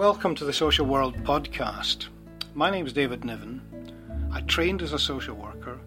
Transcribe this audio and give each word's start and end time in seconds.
Welcome 0.00 0.34
to 0.36 0.46
the 0.46 0.52
Social 0.54 0.86
World 0.86 1.14
podcast. 1.24 2.06
My 2.54 2.70
name 2.70 2.86
is 2.86 2.94
David 2.94 3.22
Niven. 3.22 3.60
I 4.32 4.40
trained 4.40 4.80
as 4.80 4.94
a 4.94 4.98
social 4.98 5.36
worker 5.36 5.78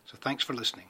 So 0.04 0.16
thanks 0.20 0.44
for 0.44 0.54
listening. 0.54 0.86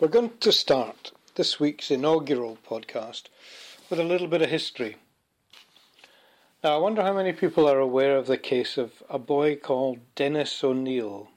We're 0.00 0.08
going 0.08 0.30
to 0.40 0.52
start 0.52 1.10
this 1.34 1.58
week's 1.58 1.90
inaugural 1.90 2.56
podcast 2.66 3.24
with 3.90 3.98
a 3.98 4.04
little 4.04 4.28
bit 4.28 4.42
of 4.42 4.48
history. 4.48 4.96
Now, 6.64 6.74
I 6.74 6.78
wonder 6.78 7.02
how 7.02 7.12
many 7.12 7.32
people 7.32 7.68
are 7.68 7.78
aware 7.78 8.16
of 8.16 8.26
the 8.26 8.36
case 8.36 8.76
of 8.76 9.00
a 9.08 9.16
boy 9.16 9.54
called 9.54 10.00
Dennis 10.16 10.64
O'Neill. 10.64 11.28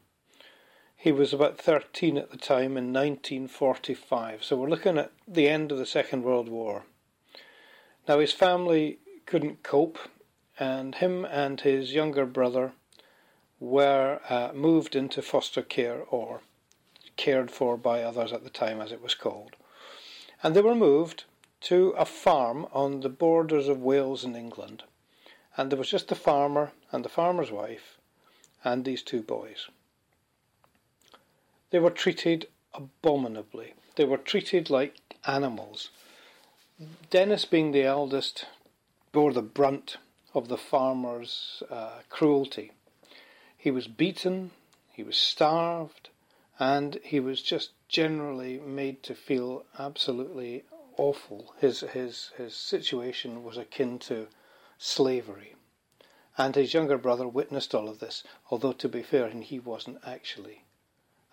He 0.98 1.12
was 1.12 1.32
about 1.32 1.60
13 1.62 2.18
at 2.18 2.32
the 2.32 2.38
time 2.38 2.76
in 2.76 2.92
1945, 2.92 4.44
so 4.44 4.56
we're 4.58 4.68
looking 4.68 4.98
at 4.98 5.12
the 5.28 5.48
end 5.48 5.72
of 5.72 5.78
the 5.78 5.86
Second 5.86 6.24
World 6.24 6.50
War. 6.50 6.86
Now, 8.08 8.18
his 8.18 8.34
family 8.34 8.98
couldn't 9.28 9.62
cope, 9.62 10.00
and 10.58 10.96
him 10.96 11.24
and 11.26 11.62
his 11.62 11.94
younger 11.94 12.26
brother 12.26 12.72
were 13.60 14.22
uh, 14.28 14.50
moved 14.56 14.96
into 14.96 15.22
foster 15.22 15.62
care 15.62 16.02
or 16.10 16.42
cared 17.16 17.52
for 17.52 17.78
by 17.78 18.02
others 18.02 18.34
at 18.34 18.44
the 18.44 18.50
time, 18.50 18.82
as 18.82 18.92
it 18.92 19.04
was 19.04 19.14
called. 19.14 19.56
And 20.42 20.56
they 20.56 20.64
were 20.64 20.74
moved 20.74 21.26
to 21.62 21.90
a 21.96 22.06
farm 22.06 22.66
on 22.74 23.02
the 23.02 23.10
borders 23.10 23.68
of 23.68 23.84
Wales 23.84 24.24
and 24.24 24.36
England 24.36 24.82
and 25.58 25.72
there 25.72 25.80
was 25.80 25.90
just 25.90 26.08
the 26.08 26.16
farmer 26.16 26.72
and 26.92 27.04
the 27.04 27.10
farmer's 27.10 27.52
wife 27.52 27.98
and 28.64 28.86
these 28.86 29.02
two 29.02 29.22
boys. 29.22 29.68
They 31.72 31.80
were 31.80 31.90
treated 31.90 32.48
abominably. 32.74 33.74
They 33.96 34.06
were 34.06 34.18
treated 34.18 34.70
like 34.70 34.96
animals. 35.26 35.90
Dennis, 37.10 37.46
being 37.46 37.72
the 37.72 37.84
eldest, 37.84 38.46
bore 39.12 39.34
the 39.34 39.42
brunt 39.42 39.98
of 40.34 40.48
the 40.48 40.58
farmer's 40.58 41.62
uh, 41.70 42.00
cruelty. 42.10 42.72
He 43.58 43.72
was 43.72 43.88
beaten, 43.88 44.52
he 44.92 45.04
was 45.04 45.18
starved, 45.18 46.10
and 46.60 47.00
he 47.04 47.20
was 47.20 47.42
just 47.42 47.72
generally 47.88 48.60
made 48.60 49.04
to 49.04 49.16
feel 49.16 49.66
absolutely 49.78 50.64
awful. 50.98 51.54
His 51.60 51.82
his 51.82 52.32
his 52.38 52.56
situation 52.56 53.44
was 53.44 53.58
akin 53.58 54.00
to 54.00 54.28
slavery. 54.84 55.54
And 56.40 56.56
his 56.56 56.74
younger 56.74 56.98
brother 56.98 57.28
witnessed 57.28 57.76
all 57.76 57.88
of 57.88 58.00
this, 58.00 58.24
although 58.50 58.74
to 58.74 58.90
be 58.90 59.04
fair, 59.04 59.30
he 59.30 59.60
wasn't 59.60 60.00
actually 60.04 60.66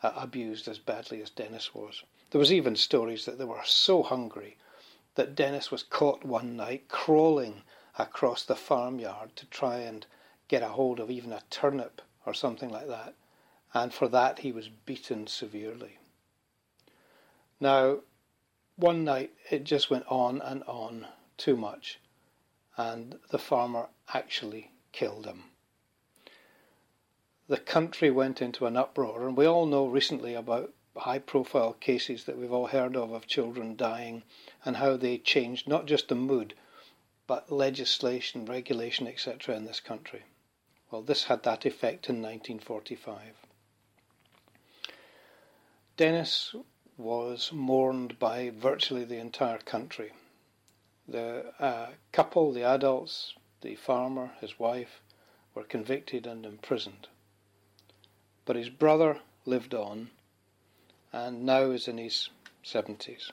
uh, 0.03 0.13
abused 0.15 0.69
as 0.69 0.79
badly 0.79 1.23
as 1.23 1.31
Dennis 1.31 1.75
was. 1.75 2.03
There 2.31 2.39
was 2.39 2.53
even 2.53 2.77
stories 2.77 3.25
that 3.25 3.39
they 3.39 3.47
were 3.47 3.65
so 3.65 4.03
hungry 4.03 4.59
that 5.15 5.35
Dennis 5.35 5.71
was 5.71 5.83
caught 5.83 6.25
one 6.25 6.57
night 6.57 6.89
crawling 6.89 7.63
across 7.99 8.45
the 8.45 8.55
farmyard 8.55 9.35
to 9.37 9.47
try 9.47 9.79
and 9.79 10.05
get 10.47 10.63
a 10.63 10.69
hold 10.69 11.01
of 11.01 11.11
even 11.11 11.33
a 11.33 11.43
turnip 11.49 12.03
or 12.27 12.35
something 12.35 12.69
like 12.69 12.89
that, 12.89 13.15
and 13.73 13.95
for 13.95 14.09
that 14.09 14.41
he 14.41 14.53
was 14.53 14.69
beaten 14.69 15.27
severely. 15.27 15.99
Now, 17.61 18.01
one 18.77 19.05
night 19.05 19.33
it 19.51 19.65
just 19.65 19.89
went 19.89 20.05
on 20.07 20.43
and 20.43 20.63
on 20.65 21.07
too 21.39 21.57
much, 21.57 21.99
and 22.79 23.19
the 23.29 23.39
farmer 23.39 23.89
actually 24.15 24.71
killed 24.93 25.27
him. 25.27 25.45
The 27.49 27.59
country 27.59 28.11
went 28.11 28.41
into 28.41 28.65
an 28.67 28.77
uproar, 28.77 29.27
and 29.27 29.37
we 29.37 29.47
all 29.47 29.67
know 29.67 29.87
recently 29.87 30.35
about 30.35 30.73
high 30.97 31.19
profile 31.19 31.75
cases 31.75 32.25
that 32.25 32.39
we've 32.39 32.53
all 32.53 32.69
heard 32.69 32.97
of 32.97 33.13
of 33.13 33.27
children 33.27 33.77
dying 33.77 34.23
and 34.65 34.77
how 34.77 34.97
they 34.97 35.19
changed 35.19 35.69
not 35.69 35.87
just 35.87 36.09
the 36.09 36.15
mood 36.15 36.55
but 37.27 37.53
legislation, 37.53 38.47
regulation, 38.47 39.07
etc. 39.07 39.55
in 39.55 39.67
this 39.67 39.81
country. 39.81 40.23
Well, 40.91 41.03
this 41.03 41.25
had 41.25 41.43
that 41.43 41.67
effect 41.67 42.09
in 42.09 42.23
1945. 42.23 43.35
Dennis 45.99 46.55
was 46.97 47.51
mourned 47.53 48.19
by 48.19 48.51
virtually 48.51 49.05
the 49.05 49.19
entire 49.19 49.59
country. 49.59 50.13
The 51.09 51.53
uh, 51.59 51.89
couple, 52.13 52.53
the 52.53 52.65
adults, 52.65 53.35
the 53.63 53.75
farmer, 53.77 54.33
his 54.41 54.59
wife, 54.59 55.01
were 55.55 55.65
convicted 55.65 56.27
and 56.27 56.45
imprisoned. 56.45 57.09
But 58.45 58.57
his 58.57 58.69
brother 58.69 59.21
lived 59.47 59.75
on 59.75 60.11
and 61.13 61.45
now 61.45 61.71
is 61.71 61.89
in 61.89 61.99
his 61.99 62.29
70s. 62.65 63.31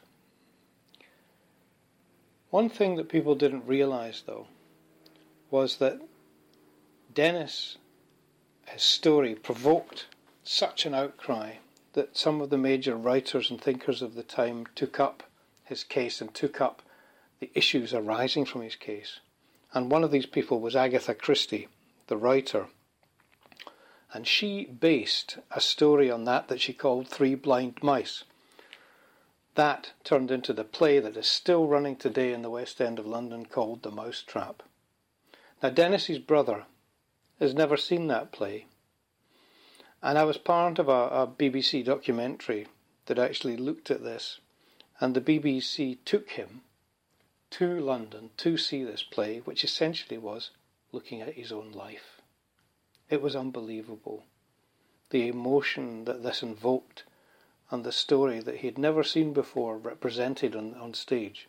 One 2.50 2.70
thing 2.70 2.96
that 2.96 3.10
people 3.10 3.36
didn't 3.36 3.68
realize, 3.68 4.24
though, 4.26 4.48
was 5.52 5.78
that 5.78 6.02
Dennis, 7.14 7.78
his 8.68 8.82
story, 8.82 9.36
provoked 9.36 10.06
such 10.44 10.86
an 10.86 10.94
outcry 10.94 11.56
that 11.94 12.18
some 12.18 12.40
of 12.42 12.50
the 12.50 12.58
major 12.58 12.96
writers 12.96 13.50
and 13.52 13.60
thinkers 13.60 14.02
of 14.02 14.16
the 14.16 14.24
time 14.24 14.68
took 14.76 15.00
up 15.00 15.24
his 15.64 15.84
case 15.84 16.22
and 16.22 16.34
took 16.34 16.62
up 16.62 16.82
the 17.40 17.52
issues 17.54 17.94
arising 17.94 18.46
from 18.46 18.62
his 18.62 18.76
case. 18.76 19.20
And 19.74 19.92
one 19.92 20.04
of 20.04 20.12
these 20.12 20.26
people 20.26 20.60
was 20.62 20.76
Agatha 20.76 21.14
Christie, 21.14 21.68
the 22.08 22.18
writer. 22.18 22.68
And 24.14 24.26
she 24.26 24.66
based 24.66 25.38
a 25.52 25.60
story 25.60 26.10
on 26.10 26.24
that 26.26 26.48
that 26.48 26.62
she 26.62 26.74
called 26.74 27.08
Three 27.08 27.36
Blind 27.36 27.80
Mice. 27.82 28.24
That 29.56 29.94
turned 30.04 30.32
into 30.32 30.54
the 30.54 30.64
play 30.64 31.00
that 31.00 31.18
is 31.18 31.28
still 31.28 31.68
running 31.68 31.96
today 31.96 32.32
in 32.32 32.42
the 32.42 32.50
West 32.50 32.80
End 32.80 33.00
of 33.00 33.06
London 33.06 33.46
called 33.46 33.84
The 33.84 33.92
Mouse 33.92 34.22
Trap. 34.22 34.64
Now, 35.62 35.70
Dennis's 35.70 36.20
brother 36.20 36.66
has 37.40 37.54
never 37.54 37.78
seen 37.78 38.08
that 38.08 38.32
play. 38.32 38.66
And 40.02 40.18
I 40.18 40.24
was 40.24 40.38
part 40.38 40.78
of 40.78 40.88
a, 40.88 40.92
a 40.92 41.28
BBC 41.28 41.84
documentary 41.84 42.68
that 43.08 43.18
actually 43.18 43.58
looked 43.58 43.90
at 43.90 44.04
this. 44.04 44.40
And 45.00 45.14
the 45.14 45.22
BBC 45.22 45.98
took 46.06 46.32
him 46.32 46.62
to 47.56 47.80
London 47.80 48.32
to 48.36 48.58
see 48.58 48.84
this 48.84 49.02
play, 49.02 49.40
which 49.40 49.64
essentially 49.64 50.18
was 50.18 50.50
looking 50.92 51.22
at 51.22 51.36
his 51.36 51.54
own 51.54 51.72
life. 51.72 52.20
It 53.10 53.22
was 53.22 53.34
unbelievable. 53.34 54.26
The 55.12 55.30
emotion 55.30 56.04
that 56.04 56.22
this 56.22 56.44
invoked 56.44 57.06
and 57.72 57.86
the 57.86 57.94
story 57.94 58.42
that 58.42 58.58
he 58.58 58.68
had 58.68 58.78
never 58.78 59.06
seen 59.06 59.32
before 59.32 59.78
represented 59.78 60.54
on, 60.54 60.74
on 60.74 60.94
stage 60.94 61.48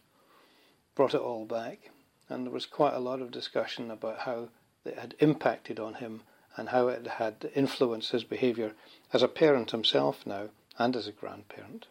brought 0.95 1.13
it 1.13 1.21
all 1.21 1.45
back. 1.45 1.91
And 2.29 2.47
there 2.47 2.53
was 2.53 2.67
quite 2.67 2.95
a 2.95 3.01
lot 3.01 3.21
of 3.21 3.33
discussion 3.33 3.91
about 3.91 4.21
how 4.21 4.51
it 4.85 4.97
had 4.97 5.17
impacted 5.19 5.81
on 5.81 5.95
him 5.95 6.23
and 6.57 6.69
how 6.69 6.87
it 6.87 7.05
had 7.07 7.51
influenced 7.57 8.13
his 8.13 8.23
behaviour 8.23 8.77
as 9.13 9.25
a 9.25 9.29
parent 9.29 9.73
himself 9.73 10.25
now 10.25 10.51
and 10.79 10.95
as 10.95 11.09
a 11.09 11.13
grandparent. 11.13 11.89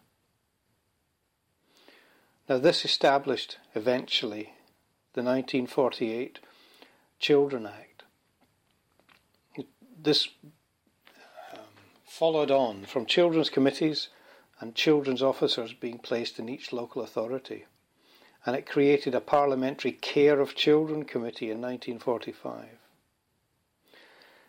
Now, 2.47 2.59
this 2.59 2.86
established 2.86 3.57
eventually 3.74 4.53
the 5.13 5.24
1948 5.24 6.39
Children 7.19 7.65
Act. 7.65 8.03
This 10.00 10.30
um, 11.53 11.59
followed 12.06 12.51
on 12.51 12.86
from 12.86 13.07
children's 13.07 13.50
committees 13.50 14.09
and 14.59 14.75
children's 14.75 15.24
officers 15.24 15.74
being 15.74 15.97
placed 15.97 16.38
in 16.38 16.47
each 16.47 16.71
local 16.71 17.01
authority. 17.01 17.65
And 18.45 18.56
it 18.56 18.68
created 18.68 19.15
a 19.15 19.21
Parliamentary 19.21 19.94
Care 19.94 20.39
of 20.39 20.53
Children 20.53 21.06
Committee 21.06 21.50
in 21.50 21.62
1945. 21.62 22.65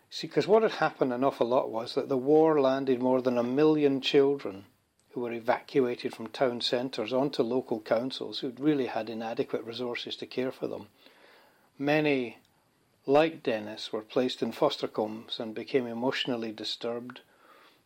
See, 0.09 0.27
because 0.27 0.47
what 0.47 0.61
had 0.61 0.73
happened 0.73 1.11
an 1.13 1.23
awful 1.23 1.47
lot 1.47 1.71
was 1.71 1.95
that 1.95 2.09
the 2.09 2.17
war 2.17 2.61
landed 2.61 3.01
more 3.01 3.23
than 3.23 3.39
a 3.39 3.43
million 3.43 4.01
children 4.01 4.65
who 5.17 5.23
were 5.23 5.33
evacuated 5.33 6.13
from 6.13 6.27
town 6.27 6.61
centres 6.61 7.11
onto 7.11 7.41
local 7.41 7.79
councils 7.79 8.37
who'd 8.37 8.59
really 8.59 8.85
had 8.85 9.09
inadequate 9.09 9.63
resources 9.63 10.15
to 10.15 10.27
care 10.27 10.51
for 10.51 10.67
them. 10.67 10.87
Many 11.79 12.37
like 13.07 13.41
Dennis, 13.41 13.91
were 13.91 14.03
placed 14.03 14.43
in 14.43 14.51
foster 14.51 14.85
homes 14.85 15.39
and 15.39 15.55
became 15.55 15.87
emotionally 15.87 16.51
disturbed. 16.51 17.21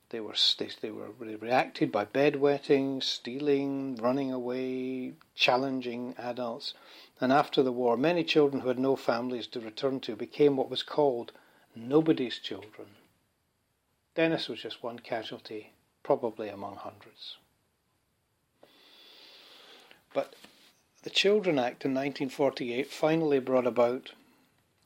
They 0.10 0.20
were 0.20 0.36
they, 0.58 0.72
they 0.82 0.92
were 0.92 1.08
they 1.22 1.36
reacted 1.36 1.90
by 1.90 2.04
bedwetting, 2.04 3.02
stealing, 3.02 3.96
running 3.96 4.34
away, 4.34 5.14
challenging 5.34 6.16
adults. 6.18 6.74
And 7.22 7.32
after 7.32 7.64
the 7.64 7.72
war, 7.72 7.96
many 7.96 8.26
children 8.26 8.62
who 8.62 8.68
had 8.68 8.78
no 8.78 8.98
families 8.98 9.48
to 9.48 9.62
return 9.62 10.02
to 10.02 10.18
became 10.18 10.58
what 10.58 10.70
was 10.70 10.84
called 10.84 11.32
nobody's 11.74 12.40
children. 12.40 12.88
Dennis 14.16 14.50
was 14.50 14.62
just 14.62 14.84
one 14.84 15.00
casualty, 15.00 15.72
probably 16.04 16.50
among 16.50 16.78
hundreds. 16.78 17.38
But 20.14 20.36
the 21.04 21.10
Children 21.10 21.58
Act 21.58 21.86
in 21.86 21.94
1948 21.94 22.88
finally 22.92 23.40
brought 23.40 23.66
about 23.66 24.12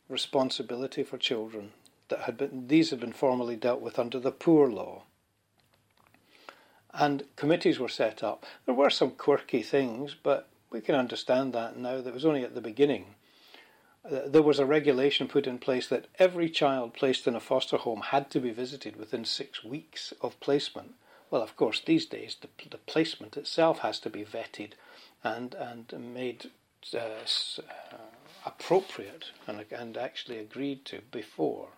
responsibility 0.08 1.04
for 1.04 1.18
children 1.18 1.72
that 2.10 2.22
had 2.22 2.38
been 2.38 2.68
these 2.68 2.92
had 2.92 3.00
been 3.00 3.14
formerly 3.14 3.56
dealt 3.56 3.82
with 3.82 3.98
under 3.98 4.20
the 4.20 4.32
poor 4.32 4.70
law. 4.70 5.04
And 6.94 7.24
committees 7.36 7.80
were 7.80 7.90
set 7.90 8.24
up. 8.24 8.46
There 8.66 8.76
were 8.76 8.90
some 8.90 9.12
quirky 9.12 9.62
things, 9.62 10.16
but 10.22 10.48
we 10.70 10.80
can 10.80 10.96
understand 10.96 11.54
that 11.54 11.78
now. 11.78 12.02
That 12.02 12.14
was 12.14 12.26
only 12.26 12.44
at 12.44 12.56
the 12.56 12.62
beginning. 12.62 13.16
Uh, 14.10 14.22
there 14.28 14.44
was 14.44 14.60
a 14.60 14.66
regulation 14.66 15.28
put 15.28 15.48
in 15.48 15.58
place 15.58 15.88
that 15.88 16.08
every 16.20 16.50
child 16.50 16.94
placed 16.94 17.28
in 17.28 17.36
a 17.36 17.40
foster 17.40 17.78
home 17.78 18.02
had 18.02 18.30
to 18.30 18.40
be 18.40 18.52
visited 18.52 18.96
within 18.96 19.26
six 19.26 19.64
weeks 19.64 20.14
of 20.22 20.40
placement. 20.40 20.94
Well, 21.36 21.44
of 21.44 21.58
course, 21.58 21.82
these 21.82 22.06
days 22.06 22.38
the, 22.40 22.48
the 22.70 22.78
placement 22.78 23.36
itself 23.36 23.80
has 23.80 24.00
to 24.00 24.10
be 24.10 24.24
vetted 24.24 24.72
and 25.22 25.54
and 25.54 26.14
made 26.14 26.50
uh, 26.94 26.98
uh, 26.98 27.98
appropriate 28.46 29.32
and, 29.46 29.66
and 29.70 29.98
actually 29.98 30.38
agreed 30.38 30.86
to 30.86 31.02
before 31.12 31.72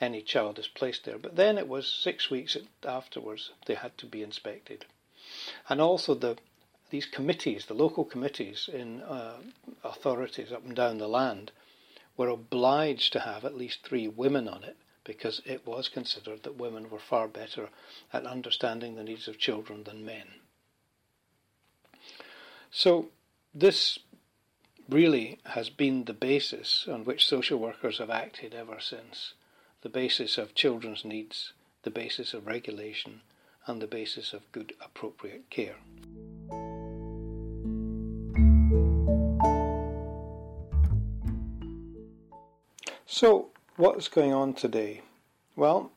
any 0.00 0.22
child 0.22 0.58
is 0.58 0.68
placed 0.68 1.04
there. 1.04 1.18
But 1.18 1.36
then 1.36 1.58
it 1.58 1.68
was 1.68 1.86
six 1.86 2.30
weeks 2.30 2.56
afterwards 2.82 3.50
they 3.66 3.74
had 3.74 3.98
to 3.98 4.06
be 4.06 4.22
inspected, 4.22 4.86
and 5.68 5.78
also 5.78 6.14
the 6.14 6.38
these 6.88 7.04
committees, 7.04 7.66
the 7.66 7.74
local 7.74 8.06
committees 8.06 8.66
in 8.72 9.02
uh, 9.02 9.40
authorities 9.84 10.52
up 10.52 10.64
and 10.64 10.74
down 10.74 10.96
the 10.96 11.06
land, 11.06 11.52
were 12.16 12.28
obliged 12.30 13.12
to 13.12 13.20
have 13.20 13.44
at 13.44 13.58
least 13.58 13.82
three 13.82 14.08
women 14.08 14.48
on 14.48 14.64
it 14.64 14.78
because 15.06 15.40
it 15.46 15.64
was 15.64 15.88
considered 15.88 16.42
that 16.42 16.58
women 16.58 16.90
were 16.90 16.98
far 16.98 17.28
better 17.28 17.68
at 18.12 18.26
understanding 18.26 18.96
the 18.96 19.04
needs 19.04 19.28
of 19.28 19.38
children 19.38 19.84
than 19.84 20.04
men. 20.04 20.26
So 22.70 23.08
this 23.54 23.98
really 24.88 25.38
has 25.46 25.70
been 25.70 26.04
the 26.04 26.12
basis 26.12 26.86
on 26.90 27.04
which 27.04 27.26
social 27.26 27.58
workers 27.58 27.98
have 27.98 28.10
acted 28.10 28.54
ever 28.54 28.78
since. 28.80 29.34
The 29.82 29.88
basis 29.88 30.36
of 30.36 30.54
children's 30.54 31.04
needs, 31.04 31.52
the 31.82 31.90
basis 31.90 32.34
of 32.34 32.46
regulation, 32.46 33.22
and 33.66 33.80
the 33.80 33.86
basis 33.86 34.32
of 34.32 34.50
good 34.52 34.72
appropriate 34.80 35.48
care. 35.50 35.76
So, 43.06 43.50
what's 43.76 44.08
going 44.08 44.32
on 44.32 44.54
today? 44.54 45.02
Well, 45.54 45.92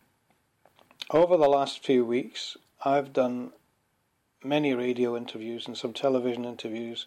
over 1.11 1.37
the 1.37 1.47
last 1.47 1.81
few 1.81 2.03
weeks, 2.03 2.57
I've 2.83 3.13
done 3.13 3.51
many 4.43 4.73
radio 4.73 5.15
interviews 5.15 5.65
and 5.65 5.77
some 5.77 5.93
television 5.93 6.43
interviews 6.43 7.05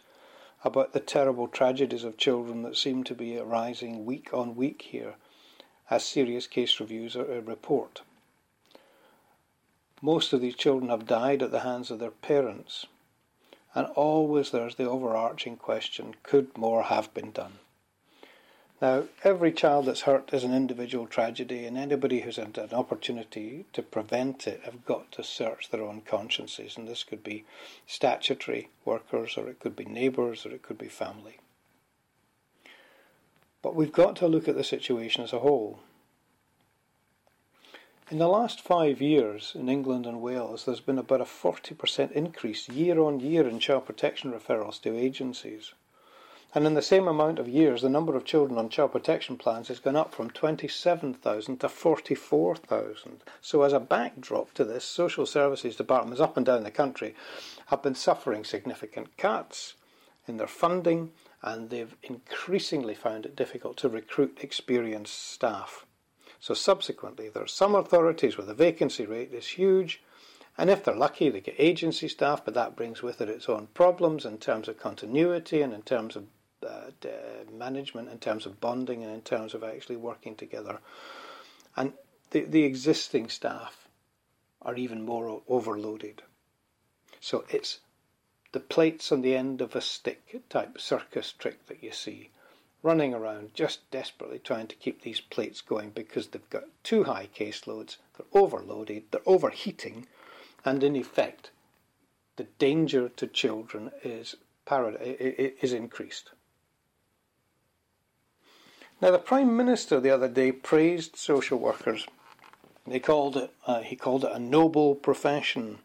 about 0.64 0.94
the 0.94 1.00
terrible 1.00 1.46
tragedies 1.46 2.04
of 2.04 2.16
children 2.16 2.62
that 2.62 2.78
seem 2.78 3.04
to 3.04 3.14
be 3.14 3.36
arising 3.36 4.06
week 4.06 4.32
on 4.32 4.56
week 4.56 4.82
here 4.90 5.16
as 5.90 6.04
serious 6.04 6.46
case 6.46 6.80
reviews 6.80 7.16
are 7.16 7.30
a 7.30 7.42
report. 7.42 8.00
Most 10.00 10.32
of 10.32 10.40
these 10.40 10.56
children 10.56 10.88
have 10.88 11.06
died 11.06 11.42
at 11.42 11.50
the 11.50 11.60
hands 11.60 11.90
of 11.90 11.98
their 11.98 12.10
parents, 12.10 12.86
and 13.74 13.86
always 13.88 14.50
there's 14.50 14.76
the 14.76 14.88
overarching 14.88 15.56
question 15.56 16.14
could 16.22 16.56
more 16.56 16.84
have 16.84 17.12
been 17.12 17.30
done? 17.30 17.58
Now, 18.82 19.04
every 19.22 19.52
child 19.52 19.86
that's 19.86 20.00
hurt 20.00 20.34
is 20.34 20.42
an 20.42 20.52
individual 20.52 21.06
tragedy, 21.06 21.66
and 21.66 21.78
anybody 21.78 22.22
who's 22.22 22.34
had 22.34 22.58
an 22.58 22.72
opportunity 22.72 23.64
to 23.74 23.80
prevent 23.80 24.48
it 24.48 24.62
have 24.64 24.84
got 24.84 25.12
to 25.12 25.22
search 25.22 25.70
their 25.70 25.84
own 25.84 26.00
consciences. 26.00 26.76
And 26.76 26.88
this 26.88 27.04
could 27.04 27.22
be 27.22 27.44
statutory 27.86 28.70
workers, 28.84 29.36
or 29.36 29.48
it 29.48 29.60
could 29.60 29.76
be 29.76 29.84
neighbours, 29.84 30.44
or 30.44 30.50
it 30.50 30.62
could 30.62 30.78
be 30.78 30.88
family. 30.88 31.38
But 33.62 33.76
we've 33.76 33.92
got 33.92 34.16
to 34.16 34.26
look 34.26 34.48
at 34.48 34.56
the 34.56 34.64
situation 34.64 35.22
as 35.22 35.32
a 35.32 35.38
whole. 35.38 35.78
In 38.10 38.18
the 38.18 38.26
last 38.26 38.60
five 38.60 39.00
years 39.00 39.52
in 39.54 39.68
England 39.68 40.06
and 40.06 40.20
Wales, 40.20 40.64
there's 40.64 40.80
been 40.80 40.98
about 40.98 41.20
a 41.20 41.24
40% 41.24 42.10
increase 42.10 42.68
year 42.68 42.98
on 42.98 43.20
year 43.20 43.46
in 43.46 43.60
child 43.60 43.86
protection 43.86 44.32
referrals 44.32 44.82
to 44.82 44.98
agencies. 44.98 45.72
And 46.54 46.66
in 46.66 46.74
the 46.74 46.82
same 46.82 47.08
amount 47.08 47.38
of 47.38 47.48
years, 47.48 47.80
the 47.80 47.88
number 47.88 48.14
of 48.14 48.26
children 48.26 48.58
on 48.58 48.68
child 48.68 48.92
protection 48.92 49.38
plans 49.38 49.68
has 49.68 49.80
gone 49.80 49.96
up 49.96 50.14
from 50.14 50.28
27,000 50.28 51.58
to 51.60 51.68
44,000. 51.68 53.22
So, 53.40 53.62
as 53.62 53.72
a 53.72 53.80
backdrop 53.80 54.52
to 54.54 54.64
this, 54.64 54.84
social 54.84 55.24
services 55.24 55.76
departments 55.76 56.20
up 56.20 56.36
and 56.36 56.44
down 56.44 56.62
the 56.62 56.70
country 56.70 57.14
have 57.66 57.82
been 57.82 57.94
suffering 57.94 58.44
significant 58.44 59.16
cuts 59.16 59.76
in 60.28 60.36
their 60.36 60.46
funding, 60.46 61.12
and 61.40 61.70
they've 61.70 61.96
increasingly 62.02 62.94
found 62.94 63.24
it 63.24 63.34
difficult 63.34 63.78
to 63.78 63.88
recruit 63.88 64.40
experienced 64.42 65.32
staff. 65.32 65.86
So, 66.38 66.52
subsequently, 66.52 67.30
there 67.30 67.44
are 67.44 67.48
some 67.48 67.74
authorities 67.74 68.36
where 68.36 68.46
the 68.46 68.52
vacancy 68.52 69.06
rate 69.06 69.32
is 69.32 69.46
huge. 69.46 70.02
And 70.58 70.68
if 70.68 70.84
they're 70.84 70.94
lucky, 70.94 71.30
they 71.30 71.40
get 71.40 71.54
agency 71.56 72.08
staff, 72.08 72.44
but 72.44 72.52
that 72.52 72.76
brings 72.76 73.02
with 73.02 73.22
it 73.22 73.30
its 73.30 73.48
own 73.48 73.68
problems 73.72 74.26
in 74.26 74.36
terms 74.36 74.68
of 74.68 74.78
continuity 74.78 75.62
and 75.62 75.72
in 75.72 75.80
terms 75.80 76.14
of 76.14 76.26
uh, 76.64 76.90
management, 77.52 78.10
in 78.10 78.18
terms 78.18 78.46
of 78.46 78.60
bonding, 78.60 79.02
and 79.02 79.12
in 79.12 79.22
terms 79.22 79.54
of 79.54 79.64
actually 79.64 79.96
working 79.96 80.34
together. 80.34 80.78
And 81.76 81.92
the, 82.30 82.44
the 82.44 82.64
existing 82.64 83.28
staff 83.28 83.88
are 84.62 84.74
even 84.76 85.04
more 85.04 85.42
overloaded. 85.48 86.22
So 87.20 87.44
it's 87.48 87.80
the 88.52 88.60
plates 88.60 89.10
on 89.12 89.22
the 89.22 89.34
end 89.34 89.60
of 89.60 89.74
a 89.74 89.80
stick 89.80 90.42
type 90.48 90.80
circus 90.80 91.32
trick 91.32 91.66
that 91.66 91.82
you 91.82 91.92
see 91.92 92.30
running 92.82 93.14
around 93.14 93.54
just 93.54 93.88
desperately 93.90 94.38
trying 94.38 94.66
to 94.66 94.74
keep 94.76 95.02
these 95.02 95.20
plates 95.20 95.60
going 95.60 95.90
because 95.90 96.28
they've 96.28 96.50
got 96.50 96.64
too 96.82 97.04
high 97.04 97.28
caseloads, 97.34 97.96
they're 98.16 98.42
overloaded, 98.42 99.04
they're 99.10 99.20
overheating, 99.24 100.06
and 100.64 100.82
in 100.82 100.96
effect, 100.96 101.50
the 102.36 102.44
danger 102.58 103.08
to 103.08 103.26
children 103.26 103.90
is, 104.02 104.36
parad- 104.66 105.00
is 105.00 105.72
increased. 105.72 106.30
Now, 109.02 109.10
the 109.10 109.18
Prime 109.18 109.56
Minister 109.56 109.98
the 109.98 110.10
other 110.10 110.28
day 110.28 110.52
praised 110.52 111.16
social 111.16 111.58
workers. 111.58 112.06
They 112.86 113.00
called 113.00 113.36
it, 113.36 113.52
uh, 113.66 113.80
he 113.80 113.96
called 113.96 114.22
it 114.24 114.30
a 114.30 114.38
noble 114.38 114.94
profession, 114.94 115.80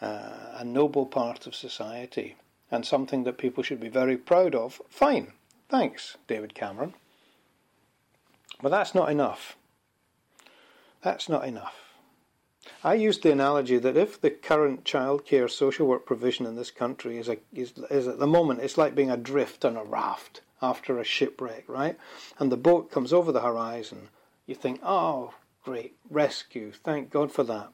uh, 0.00 0.56
a 0.56 0.64
noble 0.64 1.06
part 1.06 1.46
of 1.46 1.54
society, 1.54 2.34
and 2.68 2.84
something 2.84 3.22
that 3.22 3.38
people 3.38 3.62
should 3.62 3.78
be 3.78 3.88
very 3.88 4.16
proud 4.16 4.56
of. 4.56 4.82
Fine, 4.88 5.34
thanks, 5.68 6.16
David 6.26 6.52
Cameron. 6.52 6.94
But 8.60 8.70
that's 8.70 8.92
not 8.92 9.08
enough. 9.08 9.56
That's 11.02 11.28
not 11.28 11.46
enough. 11.46 11.91
I 12.84 12.94
used 12.94 13.22
the 13.22 13.32
analogy 13.32 13.78
that 13.78 13.96
if 13.96 14.20
the 14.20 14.30
current 14.30 14.84
childcare 14.84 15.50
social 15.50 15.86
work 15.86 16.06
provision 16.06 16.46
in 16.46 16.54
this 16.54 16.70
country 16.70 17.18
is, 17.18 17.28
a, 17.28 17.38
is, 17.52 17.72
is 17.90 18.06
at 18.06 18.18
the 18.18 18.26
moment, 18.26 18.60
it's 18.60 18.78
like 18.78 18.94
being 18.94 19.10
adrift 19.10 19.64
on 19.64 19.76
a 19.76 19.84
raft 19.84 20.42
after 20.60 20.98
a 20.98 21.04
shipwreck, 21.04 21.64
right? 21.68 21.98
And 22.38 22.52
the 22.52 22.56
boat 22.56 22.90
comes 22.90 23.12
over 23.12 23.32
the 23.32 23.40
horizon. 23.40 24.10
You 24.46 24.54
think, 24.54 24.80
oh, 24.82 25.34
great, 25.64 25.96
rescue, 26.08 26.72
thank 26.72 27.10
God 27.10 27.32
for 27.32 27.42
that. 27.44 27.70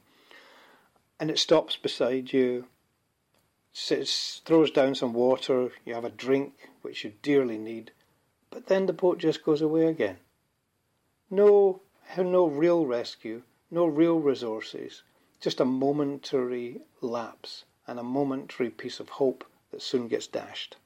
And 1.20 1.30
it 1.30 1.38
stops 1.38 1.76
beside 1.76 2.32
you, 2.32 2.66
sits, 3.72 4.40
throws 4.44 4.70
down 4.70 4.94
some 4.94 5.12
water, 5.12 5.70
you 5.84 5.94
have 5.94 6.04
a 6.04 6.10
drink, 6.10 6.68
which 6.82 7.04
you 7.04 7.12
dearly 7.22 7.58
need, 7.58 7.92
but 8.50 8.66
then 8.66 8.86
the 8.86 8.92
boat 8.92 9.18
just 9.18 9.44
goes 9.44 9.60
away 9.60 9.86
again. 9.86 10.18
No, 11.30 11.82
no 12.16 12.46
real 12.46 12.86
rescue, 12.86 13.42
no 13.70 13.84
real 13.84 14.18
resources, 14.18 15.02
just 15.40 15.60
a 15.60 15.64
momentary 15.64 16.80
lapse 17.02 17.64
and 17.86 17.98
a 17.98 18.02
momentary 18.02 18.70
piece 18.70 18.98
of 18.98 19.08
hope 19.10 19.44
that 19.70 19.82
soon 19.82 20.08
gets 20.08 20.26
dashed. 20.26 20.76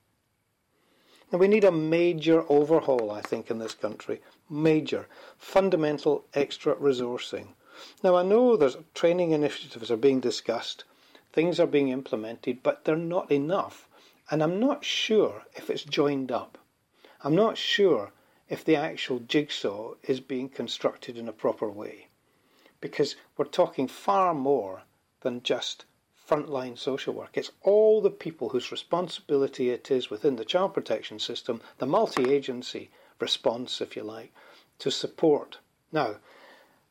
Now, 1.31 1.39
we 1.39 1.49
need 1.49 1.65
a 1.65 1.73
major 1.73 2.45
overhaul, 2.51 3.11
I 3.11 3.23
think, 3.23 3.51
in 3.51 3.59
this 3.59 3.75
country. 3.75 4.21
Major, 4.51 5.09
fundamental 5.39 6.27
extra 6.35 6.75
resourcing. 6.75 7.55
Now, 8.03 8.17
I 8.17 8.23
know 8.23 8.57
there's 8.57 8.77
training 8.95 9.31
initiatives 9.31 9.91
are 9.91 9.97
being 9.97 10.21
discussed, 10.21 10.85
things 11.33 11.59
are 11.59 11.67
being 11.67 11.89
implemented, 11.89 12.63
but 12.63 12.85
they're 12.85 12.97
not 12.97 13.33
enough. 13.33 13.89
And 14.31 14.43
I'm 14.43 14.61
not 14.61 14.85
sure 14.85 15.45
if 15.55 15.71
it's 15.71 15.85
joined 15.85 16.31
up. 16.31 16.59
I'm 17.23 17.35
not 17.35 17.57
sure 17.57 18.13
if 18.49 18.65
the 18.65 18.77
actual 18.77 19.21
jigsaw 19.21 19.95
is 20.03 20.21
being 20.21 20.49
constructed 20.49 21.17
in 21.17 21.29
a 21.29 21.33
proper 21.33 21.71
way. 21.71 22.09
Because 22.83 23.17
we're 23.39 23.47
talking 23.47 23.89
far 23.89 24.35
more 24.35 24.83
than 25.23 25.43
just 25.43 25.87
frontline 26.29 26.77
social 26.77 27.15
work. 27.15 27.31
It's 27.35 27.53
all 27.63 28.03
the 28.03 28.11
people 28.11 28.51
whose 28.51 28.71
responsibility 28.71 29.71
it 29.71 29.91
is 29.91 30.11
within 30.11 30.37
the 30.37 30.45
child 30.45 30.75
protection 30.75 31.19
system, 31.19 31.63
the 31.79 31.87
multi 31.87 32.31
agency 32.31 32.91
response, 33.19 33.81
if 33.81 33.97
you 33.97 34.03
like, 34.03 34.33
to 34.81 34.91
support. 34.91 35.59
Now, 35.91 36.17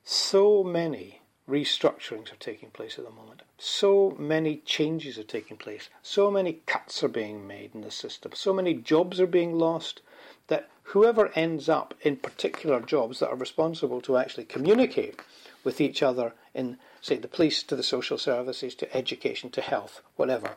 so 0.04 0.64
many 0.64 1.22
restructurings 1.50 2.32
are 2.32 2.38
taking 2.38 2.70
place 2.70 2.98
at 2.98 3.06
the 3.06 3.12
moment. 3.12 3.42
So 3.58 4.16
many 4.18 4.58
changes 4.58 5.18
are 5.18 5.24
taking 5.24 5.58
place. 5.58 5.90
So 6.02 6.32
many 6.32 6.62
cuts 6.66 7.04
are 7.04 7.10
being 7.10 7.46
made 7.46 7.76
in 7.76 7.82
the 7.82 7.92
system. 7.92 8.32
So 8.34 8.54
many 8.54 8.74
jobs 8.74 9.20
are 9.20 9.28
being 9.28 9.58
lost 9.58 10.02
that 10.48 10.70
whoever 10.84 11.32
ends 11.36 11.68
up 11.68 11.94
in 12.02 12.16
particular 12.18 12.80
jobs 12.80 13.20
that 13.20 13.30
are 13.30 13.36
responsible 13.36 14.02
to 14.02 14.18
actually 14.18 14.46
communicate 14.46 15.20
with 15.64 15.82
each 15.82 16.02
other 16.04 16.34
in, 16.54 16.78
say, 17.02 17.18
the 17.18 17.28
police, 17.28 17.64
to 17.64 17.76
the 17.76 17.84
social 17.84 18.18
services, 18.18 18.76
to 18.76 18.96
education, 18.96 19.50
to 19.52 19.62
health, 19.62 20.02
whatever. 20.16 20.52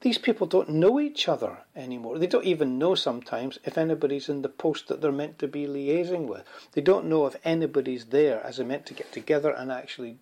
These 0.00 0.18
people 0.18 0.46
don't 0.46 0.70
know 0.70 0.98
each 0.98 1.28
other 1.28 1.58
anymore. 1.76 2.18
They 2.18 2.26
don't 2.26 2.46
even 2.46 2.78
know 2.78 2.94
sometimes 2.94 3.58
if 3.64 3.76
anybody's 3.76 4.30
in 4.30 4.40
the 4.40 4.48
post 4.48 4.88
that 4.88 5.02
they're 5.02 5.12
meant 5.12 5.38
to 5.40 5.48
be 5.48 5.66
liaising 5.66 6.26
with. 6.26 6.42
They 6.72 6.80
don't 6.80 7.04
know 7.04 7.26
if 7.26 7.36
anybody's 7.44 8.06
there 8.06 8.42
as 8.42 8.56
they're 8.56 8.66
meant 8.66 8.86
to 8.86 8.94
get 8.94 9.12
together 9.12 9.50
and 9.50 9.70
actually 9.70 10.16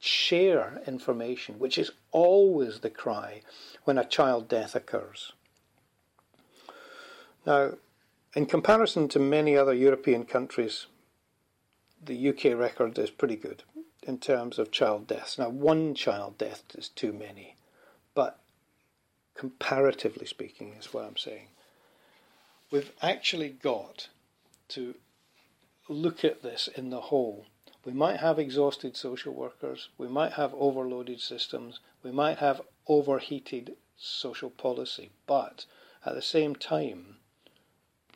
share 0.00 0.80
information, 0.86 1.58
which 1.58 1.76
is 1.76 1.90
always 2.10 2.80
the 2.80 2.90
cry 2.90 3.42
when 3.84 3.98
a 3.98 4.04
child 4.04 4.48
death 4.48 4.74
occurs. 4.74 5.32
Now, 7.44 7.72
in 8.34 8.46
comparison 8.46 9.08
to 9.08 9.18
many 9.18 9.56
other 9.56 9.74
European 9.74 10.24
countries, 10.24 10.86
the 12.04 12.28
UK 12.28 12.58
record 12.58 12.98
is 12.98 13.10
pretty 13.10 13.36
good 13.36 13.62
in 14.02 14.18
terms 14.18 14.58
of 14.58 14.70
child 14.70 15.06
deaths. 15.06 15.38
Now, 15.38 15.48
one 15.48 15.94
child 15.94 16.38
death 16.38 16.62
is 16.76 16.88
too 16.88 17.12
many, 17.12 17.56
but 18.14 18.38
comparatively 19.34 20.26
speaking, 20.26 20.74
is 20.78 20.92
what 20.92 21.04
I'm 21.04 21.16
saying. 21.16 21.48
We've 22.70 22.92
actually 23.00 23.50
got 23.50 24.08
to 24.68 24.94
look 25.88 26.24
at 26.24 26.42
this 26.42 26.68
in 26.74 26.90
the 26.90 27.02
whole. 27.02 27.46
We 27.84 27.92
might 27.92 28.20
have 28.20 28.38
exhausted 28.38 28.96
social 28.96 29.32
workers, 29.32 29.88
we 29.96 30.08
might 30.08 30.32
have 30.32 30.54
overloaded 30.54 31.20
systems, 31.20 31.80
we 32.02 32.10
might 32.10 32.38
have 32.38 32.60
overheated 32.86 33.76
social 33.96 34.50
policy, 34.50 35.10
but 35.26 35.64
at 36.04 36.14
the 36.14 36.22
same 36.22 36.54
time, 36.54 37.16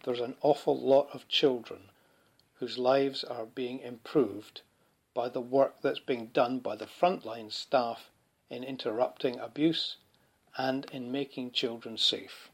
there's 0.04 0.20
an 0.20 0.34
awful 0.42 0.78
lot 0.78 1.08
of 1.12 1.28
children 1.28 1.90
whose 2.62 2.78
lives 2.78 3.24
are 3.24 3.44
being 3.44 3.80
improved 3.80 4.60
by 5.14 5.28
the 5.28 5.40
work 5.40 5.74
that's 5.82 5.98
being 5.98 6.26
done 6.28 6.60
by 6.60 6.76
the 6.76 6.86
frontline 6.86 7.50
staff 7.50 8.08
in 8.50 8.62
interrupting 8.62 9.36
abuse 9.40 9.96
and 10.56 10.86
in 10.92 11.10
making 11.10 11.50
children 11.50 11.98
safe. 11.98 12.50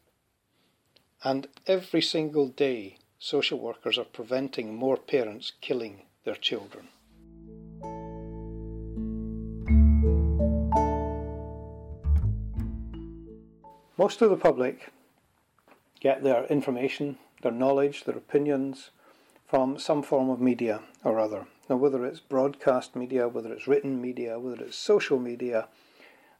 And 1.22 1.46
every 1.66 2.00
single 2.00 2.48
day, 2.48 2.96
social 3.18 3.58
workers 3.58 3.98
are 3.98 4.04
preventing 4.04 4.74
more 4.74 4.96
parents 4.96 5.52
killing 5.60 6.00
their 6.24 6.36
children. 6.36 6.88
Most 13.98 14.22
of 14.22 14.30
the 14.30 14.38
public 14.40 14.90
get 16.00 16.22
their 16.22 16.46
information, 16.46 17.18
their 17.42 17.52
knowledge, 17.52 18.04
their 18.04 18.16
opinions 18.16 18.90
from 19.48 19.78
some 19.78 20.02
form 20.02 20.28
of 20.28 20.40
media 20.40 20.80
or 21.02 21.18
other. 21.18 21.46
Now, 21.68 21.76
whether 21.76 22.04
it's 22.04 22.20
broadcast 22.20 22.94
media, 22.94 23.28
whether 23.28 23.52
it's 23.52 23.66
written 23.66 24.00
media, 24.00 24.38
whether 24.38 24.62
it's 24.62 24.76
social 24.76 25.18
media, 25.18 25.68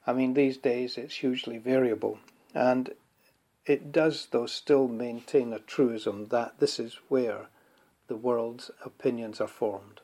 I 0.06 0.12
mean, 0.12 0.34
these 0.34 0.58
days 0.58 0.98
it's 0.98 1.16
hugely 1.16 1.58
variable. 1.58 2.18
And 2.54 2.94
it 3.64 3.92
does, 3.92 4.28
though, 4.30 4.46
still 4.46 4.88
maintain 4.88 5.52
a 5.52 5.58
truism 5.58 6.26
that 6.26 6.60
this 6.60 6.78
is 6.78 6.98
where 7.08 7.48
the 8.08 8.16
world's 8.16 8.70
opinions 8.84 9.40
are 9.40 9.48
formed. 9.48 10.00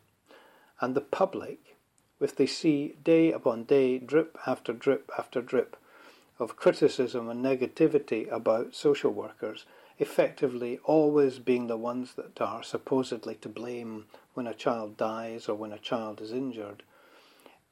And 0.81 0.95
the 0.95 1.01
public, 1.01 1.77
if 2.21 2.35
they 2.37 2.47
see 2.47 2.97
day 3.03 3.33
upon 3.33 3.65
day, 3.65 3.99
drip 3.99 4.39
after 4.47 4.73
drip 4.73 5.11
after 5.19 5.41
drip 5.41 5.77
of 6.39 6.57
criticism 6.57 7.29
and 7.29 7.45
negativity 7.45 8.31
about 8.31 8.75
social 8.75 9.13
workers, 9.13 9.65
effectively 9.99 10.79
always 10.85 11.39
being 11.39 11.67
the 11.67 11.77
ones 11.77 12.15
that 12.15 12.41
are 12.41 12.63
supposedly 12.63 13.35
to 13.37 13.49
blame 13.49 14.07
when 14.35 14.47
a 14.47 14.55
child 14.55 14.97
dies 14.97 15.49
or 15.49 15.55
when 15.55 15.73
a 15.73 15.79
child 15.79 16.21
is 16.21 16.33
injured, 16.33 16.83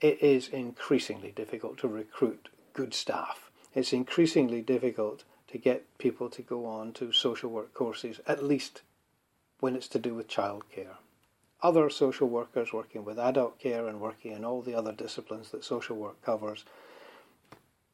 it 0.00 0.22
is 0.22 0.48
increasingly 0.48 1.32
difficult 1.32 1.78
to 1.78 1.88
recruit 1.88 2.48
good 2.72 2.94
staff. 2.94 3.50
It's 3.74 3.92
increasingly 3.92 4.60
difficult 4.60 5.24
to 5.48 5.58
get 5.58 5.98
people 5.98 6.28
to 6.30 6.42
go 6.42 6.66
on 6.66 6.92
to 6.94 7.12
social 7.12 7.50
work 7.50 7.74
courses, 7.74 8.20
at 8.26 8.42
least 8.42 8.82
when 9.60 9.76
it's 9.76 9.88
to 9.88 9.98
do 9.98 10.14
with 10.14 10.28
childcare. 10.28 10.96
Other 11.62 11.88
social 11.90 12.28
workers 12.28 12.72
working 12.72 13.04
with 13.04 13.18
adult 13.18 13.58
care 13.58 13.86
and 13.86 14.00
working 14.00 14.32
in 14.32 14.44
all 14.44 14.62
the 14.62 14.74
other 14.74 14.92
disciplines 14.92 15.50
that 15.50 15.64
social 15.64 15.96
work 15.96 16.20
covers, 16.22 16.64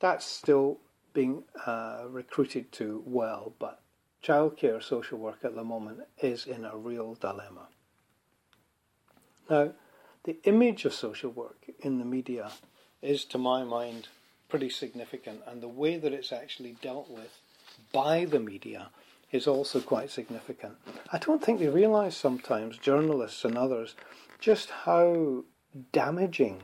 that's 0.01 0.25
still 0.25 0.79
being 1.13 1.43
uh, 1.67 2.05
recruited 2.09 2.71
to 2.73 3.03
well, 3.05 3.53
but 3.59 3.81
childcare 4.23 4.83
social 4.83 5.19
work 5.19 5.39
at 5.45 5.55
the 5.55 5.65
moment 5.65 6.01
is 6.21 6.47
in 6.47 6.65
a 6.65 6.77
real 6.77 7.15
dilemma. 7.15 7.69
Now, 9.49 9.73
the 10.25 10.39
image 10.45 10.85
of 10.85 10.93
social 10.93 11.31
work 11.31 11.71
in 11.81 11.99
the 11.99 12.05
media 12.05 12.51
is, 13.01 13.25
to 13.27 13.39
my 13.39 13.65
mind, 13.65 14.09
pretty 14.49 14.71
significant, 14.71 15.41
and 15.47 15.63
the 15.63 15.69
way 15.69 15.97
that 15.97 16.13
it's 16.13 16.33
actually 16.33 16.77
dealt 16.83 17.09
with 17.11 17.39
by 17.93 18.25
the 18.25 18.41
media 18.41 18.91
is 19.31 19.47
also 19.47 19.81
quite 19.81 20.11
significant. 20.11 20.75
I 21.13 21.19
don't 21.19 21.43
think 21.43 21.61
they 21.61 21.69
realise 21.69 22.17
sometimes, 22.17 22.79
journalists 22.79 23.45
and 23.45 23.57
others, 23.57 23.95
just 24.41 24.71
how 24.71 25.45
damaging 25.93 26.63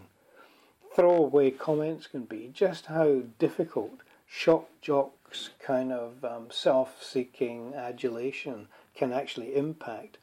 throwaway 0.94 1.50
comments 1.50 2.06
can 2.06 2.25
be, 2.25 2.50
just 2.52 2.87
how 2.87 3.23
difficult 3.38 4.00
shock 4.26 4.68
jocks 5.34 5.50
kind 5.58 5.90
of 5.92 6.24
um, 6.24 6.46
self 6.50 7.02
seeking 7.02 7.74
adulation 7.74 8.68
can 8.94 9.12
actually 9.12 9.56
impact 9.56 10.16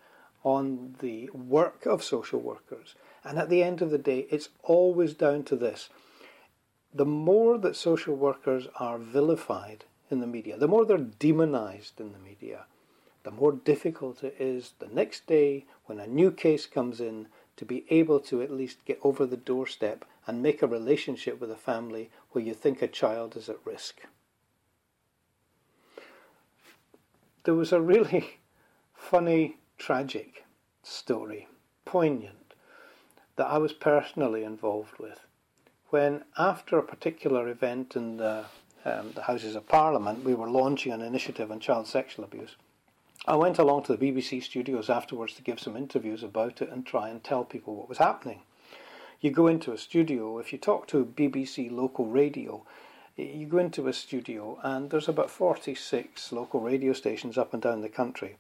on 0.44 0.96
the 1.02 1.30
work 1.34 1.86
of 1.86 2.02
social 2.02 2.40
workers. 2.40 2.96
And 3.24 3.38
at 3.38 3.50
the 3.50 3.62
end 3.62 3.82
of 3.82 3.92
the 3.92 3.98
day, 3.98 4.26
it's 4.30 4.50
always 4.64 5.14
down 5.14 5.44
to 5.44 5.58
this. 5.58 5.90
The 6.94 7.06
more 7.06 7.58
that 7.58 7.76
social 7.76 8.16
workers 8.16 8.68
are 8.80 8.98
vilified 8.98 9.84
in 10.10 10.22
the 10.22 10.28
media, 10.28 10.58
the 10.58 10.68
more 10.68 10.86
they're 10.86 10.98
demonized 10.98 12.00
in 12.00 12.14
the 12.14 12.20
media, 12.20 12.66
the 13.24 13.32
more 13.32 13.52
difficult 13.52 14.24
it 14.24 14.36
is 14.40 14.74
the 14.80 14.88
next 14.88 15.28
day 15.28 15.66
when 15.86 16.00
a 16.00 16.08
new 16.08 16.32
case 16.32 16.66
comes 16.66 17.02
in 17.02 17.28
to 17.58 17.66
be 17.66 17.86
able 17.90 18.20
to 18.22 18.42
at 18.42 18.52
least 18.52 18.86
get 18.86 19.00
over 19.04 19.26
the 19.26 19.38
doorstep 19.38 20.06
and 20.26 20.42
make 20.42 20.62
a 20.62 20.68
relationship 20.68 21.40
with 21.40 21.52
a 21.52 21.56
family 21.56 22.10
where 22.32 22.44
you 22.44 22.54
think 22.54 22.82
a 22.82 22.88
child 22.88 23.36
is 23.36 23.50
at 23.50 23.58
risk. 23.66 24.02
There 27.44 27.56
was 27.56 27.72
a 27.72 27.82
really 27.82 28.40
funny, 28.94 29.58
tragic 29.78 30.46
story, 30.84 31.48
poignant, 31.86 32.54
that 33.36 33.48
I 33.48 33.58
was 33.58 33.74
personally 33.74 34.44
involved 34.44 35.00
with. 35.00 35.22
When, 35.90 36.24
after 36.38 36.78
a 36.78 36.84
particular 36.84 37.50
event 37.50 37.96
in 37.96 38.18
the, 38.18 38.46
um, 38.86 39.14
the 39.14 39.24
Houses 39.24 39.56
of 39.56 39.68
Parliament, 39.68 40.24
we 40.24 40.36
were 40.36 40.50
launching 40.50 40.92
an 40.92 41.02
initiative 41.02 41.52
on 41.52 41.60
child 41.60 41.88
sexual 41.88 42.26
abuse, 42.26 42.56
I 43.28 43.36
went 43.36 43.60
along 43.60 43.84
to 43.84 43.96
the 43.96 44.12
BBC 44.12 44.42
studios 44.42 44.90
afterwards 44.90 45.36
to 45.36 45.44
give 45.44 45.60
some 45.60 45.78
interviews 45.78 46.24
about 46.24 46.60
it 46.62 46.70
and 46.70 46.84
try 46.84 47.10
and 47.10 47.24
tell 47.24 47.44
people 47.44 47.76
what 47.76 47.88
was 47.88 48.00
happening. 48.00 48.42
You 49.20 49.30
go 49.30 49.46
into 49.46 49.72
a 49.72 49.78
studio, 49.78 50.40
if 50.40 50.52
you 50.52 50.58
talk 50.58 50.88
to 50.88 51.06
BBC 51.06 51.72
local 51.72 52.08
radio, 52.08 52.66
you 53.16 53.46
go 53.46 53.58
into 53.58 53.88
a 53.88 53.94
studio 53.94 54.60
and 54.64 54.90
there's 54.90 55.08
about 55.08 55.30
46 55.30 56.32
local 56.32 56.60
radio 56.60 56.94
stations 56.94 57.38
up 57.38 57.54
and 57.54 57.62
down 57.62 57.82
the 57.82 57.90
country 57.90 58.38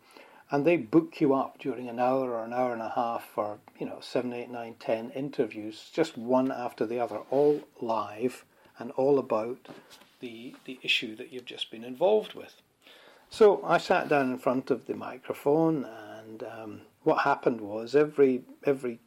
and 0.51 0.65
they 0.65 0.75
book 0.75 1.21
you 1.21 1.33
up 1.33 1.57
during 1.59 1.87
an 1.87 1.99
hour 1.99 2.31
or 2.31 2.43
an 2.43 2.53
hour 2.53 2.73
and 2.73 2.81
a 2.81 2.89
half 2.89 3.23
for 3.23 3.59
you 3.79 3.85
know 3.85 3.99
seven 4.01 4.33
eight 4.33 4.49
nine 4.49 4.75
ten 4.79 5.09
interviews 5.11 5.89
just 5.93 6.17
one 6.17 6.51
after 6.51 6.85
the 6.85 6.99
other 6.99 7.19
all 7.31 7.61
live 7.79 8.43
and 8.77 8.91
all 8.91 9.17
about 9.17 9.69
the 10.19 10.53
the 10.65 10.77
issue 10.83 11.15
that 11.15 11.31
you've 11.31 11.45
just 11.45 11.71
been 11.71 11.83
involved 11.83 12.33
with. 12.33 12.61
So 13.29 13.63
i 13.63 13.77
sat 13.77 14.09
down 14.09 14.29
in 14.29 14.37
front 14.37 14.69
of 14.69 14.87
the 14.87 14.93
microphone 14.93 15.85
and 15.85 16.43
um, 16.43 16.81
what 17.03 17.21
happened 17.21 17.61
was 17.61 17.95
every 17.95 18.43
every 18.65 18.99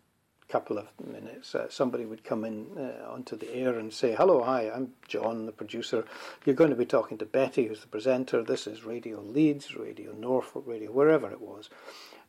couple 0.48 0.78
of 0.78 0.88
minutes, 1.04 1.54
uh, 1.54 1.68
somebody 1.70 2.04
would 2.04 2.24
come 2.24 2.44
in 2.44 2.66
uh, 2.78 3.10
onto 3.10 3.36
the 3.36 3.52
air 3.54 3.78
and 3.78 3.92
say, 3.92 4.14
Hello, 4.14 4.42
hi, 4.42 4.70
I'm 4.70 4.92
John, 5.08 5.46
the 5.46 5.52
producer. 5.52 6.04
You're 6.44 6.54
going 6.54 6.70
to 6.70 6.76
be 6.76 6.86
talking 6.86 7.18
to 7.18 7.24
Betty, 7.24 7.66
who's 7.66 7.80
the 7.80 7.86
presenter. 7.86 8.42
This 8.42 8.66
is 8.66 8.84
Radio 8.84 9.20
Leeds, 9.20 9.74
Radio 9.74 10.12
Norfolk, 10.12 10.64
Radio 10.66 10.92
wherever 10.92 11.30
it 11.30 11.40
was. 11.40 11.70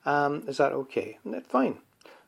Um, 0.06 0.44
is 0.48 0.58
that 0.58 0.72
okay? 0.72 1.20
And 1.24 1.46
fine. 1.46 1.80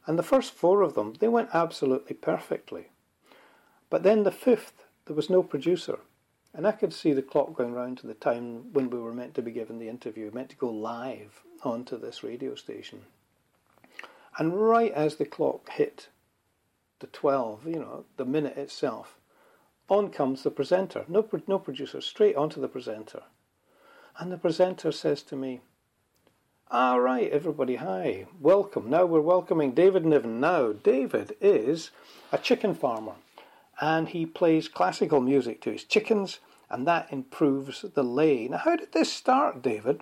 And 0.06 0.18
the 0.18 0.24
first 0.24 0.54
four 0.54 0.82
of 0.82 0.94
them, 0.94 1.14
they 1.20 1.28
went 1.28 1.50
absolutely 1.54 2.16
perfectly. 2.16 2.88
But 3.90 4.04
then 4.04 4.24
the 4.24 4.32
fifth, 4.32 4.86
there 5.06 5.16
was 5.16 5.30
no 5.30 5.44
producer. 5.44 6.00
And 6.54 6.66
I 6.66 6.72
could 6.72 6.94
see 6.94 7.14
the 7.14 7.22
clock 7.22 7.56
going 7.56 7.74
round 7.74 8.00
to 8.00 8.08
the 8.08 8.14
time 8.14 8.74
when 8.74 8.90
we 8.90 9.00
were 9.00 9.14
meant 9.14 9.36
to 9.36 9.42
be 9.42 9.52
given 9.52 9.80
the 9.80 9.90
interview, 9.90 10.32
meant 10.34 10.50
to 10.50 10.56
go 10.56 10.70
live 10.70 11.44
onto 11.64 12.00
this 12.00 12.24
radio 12.24 12.56
station. 12.56 13.02
And 14.38 14.60
right 14.60 14.92
as 14.92 15.16
the 15.16 15.26
clock 15.26 15.70
hit 15.72 16.10
the 17.00 17.08
12, 17.08 17.68
you 17.68 17.80
know, 17.80 18.06
the 18.18 18.26
minute 18.26 18.58
itself, 18.58 19.18
on 19.90 20.10
comes 20.10 20.44
the 20.44 20.52
presenter. 20.52 21.06
No, 21.08 21.28
no 21.48 21.60
producer, 21.60 22.02
straight 22.02 22.36
onto 22.36 22.60
the 22.60 22.68
presenter. 22.68 23.24
And 24.20 24.32
the 24.32 24.38
presenter 24.38 24.92
says 24.92 25.24
to 25.24 25.36
me, 25.36 25.62
All 26.70 27.00
right, 27.00 27.32
everybody, 27.32 27.76
hi, 27.76 28.26
welcome. 28.40 28.90
Now 28.90 29.06
we're 29.06 29.22
welcoming 29.22 29.72
David 29.72 30.06
Niven. 30.06 30.40
Now, 30.40 30.72
David 30.72 31.36
is 31.40 31.92
a 32.32 32.38
chicken 32.38 32.74
farmer 32.74 33.14
and 33.80 34.10
he 34.10 34.26
plays 34.26 34.68
classical 34.68 35.22
music 35.22 35.62
to 35.62 35.72
his 35.72 35.84
chickens 35.84 36.40
and 36.70 36.86
that 36.86 37.08
improves 37.12 37.86
the 37.94 38.04
lay. 38.04 38.48
Now, 38.48 38.58
how 38.58 38.76
did 38.76 38.92
this 38.92 39.12
start, 39.12 39.62
David? 39.62 40.02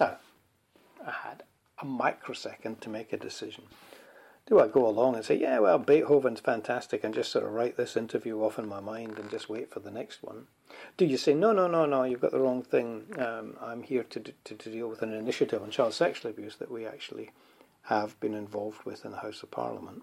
Now, 0.00 0.16
I 1.04 1.10
had 1.10 1.42
a 1.82 1.84
microsecond 1.84 2.80
to 2.80 2.88
make 2.88 3.12
a 3.12 3.16
decision. 3.16 3.64
Do 4.46 4.58
I 4.60 4.66
go 4.66 4.86
along 4.86 5.14
and 5.14 5.24
say, 5.24 5.38
yeah, 5.38 5.58
well, 5.60 5.78
Beethoven's 5.78 6.40
fantastic 6.40 7.04
and 7.04 7.14
just 7.14 7.30
sort 7.30 7.44
of 7.44 7.52
write 7.52 7.76
this 7.76 7.96
interview 7.96 8.42
off 8.42 8.58
in 8.58 8.68
my 8.68 8.80
mind 8.80 9.18
and 9.18 9.30
just 9.30 9.48
wait 9.48 9.70
for 9.70 9.80
the 9.80 9.90
next 9.90 10.22
one? 10.22 10.46
Do 10.96 11.04
you 11.04 11.16
say, 11.16 11.34
no, 11.34 11.52
no, 11.52 11.68
no, 11.68 11.86
no, 11.86 12.02
you've 12.02 12.20
got 12.20 12.32
the 12.32 12.40
wrong 12.40 12.62
thing. 12.62 13.04
Um, 13.18 13.56
I'm 13.60 13.82
here 13.82 14.02
to, 14.02 14.20
to, 14.20 14.54
to 14.54 14.70
deal 14.70 14.88
with 14.88 15.02
an 15.02 15.12
initiative 15.12 15.62
on 15.62 15.70
child 15.70 15.94
sexual 15.94 16.30
abuse 16.30 16.56
that 16.56 16.70
we 16.70 16.86
actually 16.86 17.30
have 17.82 18.18
been 18.20 18.34
involved 18.34 18.84
with 18.84 19.04
in 19.04 19.12
the 19.12 19.18
House 19.18 19.42
of 19.42 19.50
Parliament 19.50 20.02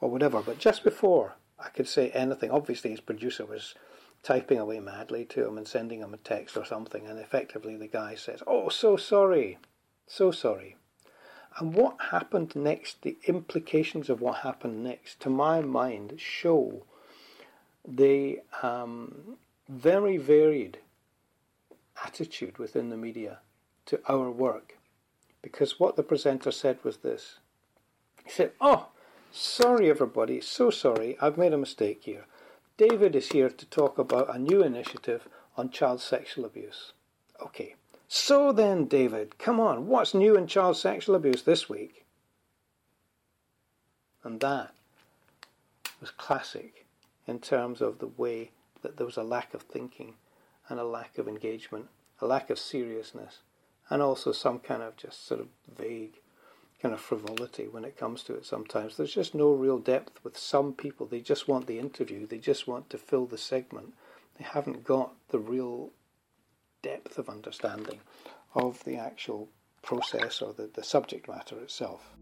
or 0.00 0.10
whatever. 0.10 0.42
But 0.42 0.58
just 0.58 0.84
before 0.84 1.36
I 1.58 1.68
could 1.68 1.88
say 1.88 2.10
anything, 2.10 2.50
obviously 2.50 2.90
his 2.90 3.00
producer 3.00 3.44
was 3.44 3.74
typing 4.22 4.58
away 4.58 4.80
madly 4.80 5.24
to 5.24 5.46
him 5.46 5.56
and 5.56 5.66
sending 5.66 6.00
him 6.00 6.12
a 6.12 6.18
text 6.18 6.56
or 6.56 6.64
something, 6.64 7.06
and 7.06 7.18
effectively 7.18 7.76
the 7.76 7.86
guy 7.86 8.14
says, 8.14 8.42
Oh, 8.46 8.68
so 8.68 8.96
sorry, 8.96 9.58
so 10.08 10.30
sorry. 10.30 10.76
And 11.58 11.74
what 11.74 11.96
happened 12.10 12.54
next, 12.56 13.02
the 13.02 13.16
implications 13.26 14.08
of 14.08 14.20
what 14.20 14.38
happened 14.38 14.82
next, 14.82 15.20
to 15.20 15.30
my 15.30 15.60
mind, 15.60 16.14
show 16.18 16.84
the 17.86 18.40
um, 18.62 19.36
very 19.68 20.16
varied 20.16 20.78
attitude 22.04 22.58
within 22.58 22.90
the 22.90 22.96
media 22.96 23.38
to 23.86 24.00
our 24.08 24.30
work. 24.30 24.78
Because 25.42 25.80
what 25.80 25.96
the 25.96 26.02
presenter 26.02 26.50
said 26.50 26.78
was 26.84 26.98
this 26.98 27.38
He 28.24 28.30
said, 28.30 28.52
Oh, 28.60 28.88
sorry, 29.32 29.90
everybody, 29.90 30.40
so 30.40 30.70
sorry, 30.70 31.16
I've 31.20 31.38
made 31.38 31.52
a 31.52 31.58
mistake 31.58 32.02
here. 32.04 32.26
David 32.76 33.16
is 33.16 33.32
here 33.32 33.50
to 33.50 33.66
talk 33.66 33.98
about 33.98 34.34
a 34.34 34.38
new 34.38 34.62
initiative 34.62 35.28
on 35.56 35.70
child 35.70 36.00
sexual 36.00 36.44
abuse. 36.44 36.92
Okay, 37.42 37.74
so 38.08 38.52
then, 38.52 38.86
David, 38.86 39.38
come 39.38 39.60
on, 39.60 39.86
what's 39.86 40.14
new 40.14 40.34
in 40.34 40.46
child 40.46 40.78
sexual 40.78 41.14
abuse 41.14 41.42
this 41.42 41.68
week? 41.68 42.06
And 44.24 44.40
that 44.40 44.74
was 46.00 46.10
classic 46.10 46.86
in 47.26 47.38
terms 47.38 47.82
of 47.82 47.98
the 47.98 48.06
way 48.06 48.50
that 48.82 48.96
there 48.96 49.06
was 49.06 49.18
a 49.18 49.22
lack 49.22 49.52
of 49.52 49.62
thinking 49.62 50.14
and 50.68 50.80
a 50.80 50.84
lack 50.84 51.18
of 51.18 51.28
engagement, 51.28 51.88
a 52.20 52.26
lack 52.26 52.48
of 52.48 52.58
seriousness, 52.58 53.40
and 53.90 54.00
also 54.00 54.32
some 54.32 54.58
kind 54.58 54.82
of 54.82 54.96
just 54.96 55.26
sort 55.26 55.40
of 55.40 55.48
vague 55.76 56.20
kind 56.80 56.94
of 56.94 57.00
frivolity 57.00 57.66
when 57.68 57.84
it 57.84 57.98
comes 57.98 58.22
to 58.22 58.34
it 58.34 58.46
sometimes. 58.46 58.96
There's 58.96 59.14
just 59.14 59.34
no 59.34 59.52
real 59.52 59.78
depth 59.78 60.20
with 60.24 60.38
some 60.38 60.72
people. 60.72 61.06
They 61.06 61.20
just 61.20 61.48
want 61.48 61.66
the 61.66 61.78
interview, 61.78 62.26
they 62.26 62.38
just 62.38 62.66
want 62.66 62.88
to 62.90 62.98
fill 62.98 63.26
the 63.26 63.38
segment. 63.38 63.94
They 64.38 64.44
haven't 64.44 64.84
got 64.84 65.12
the 65.30 65.38
real 65.38 65.90
depth 66.82 67.18
of 67.18 67.28
understanding 67.28 68.00
of 68.54 68.82
the 68.84 68.96
actual 68.96 69.48
process 69.82 70.42
or 70.42 70.52
the, 70.52 70.68
the 70.74 70.82
subject 70.82 71.28
matter 71.28 71.58
itself. 71.60 72.14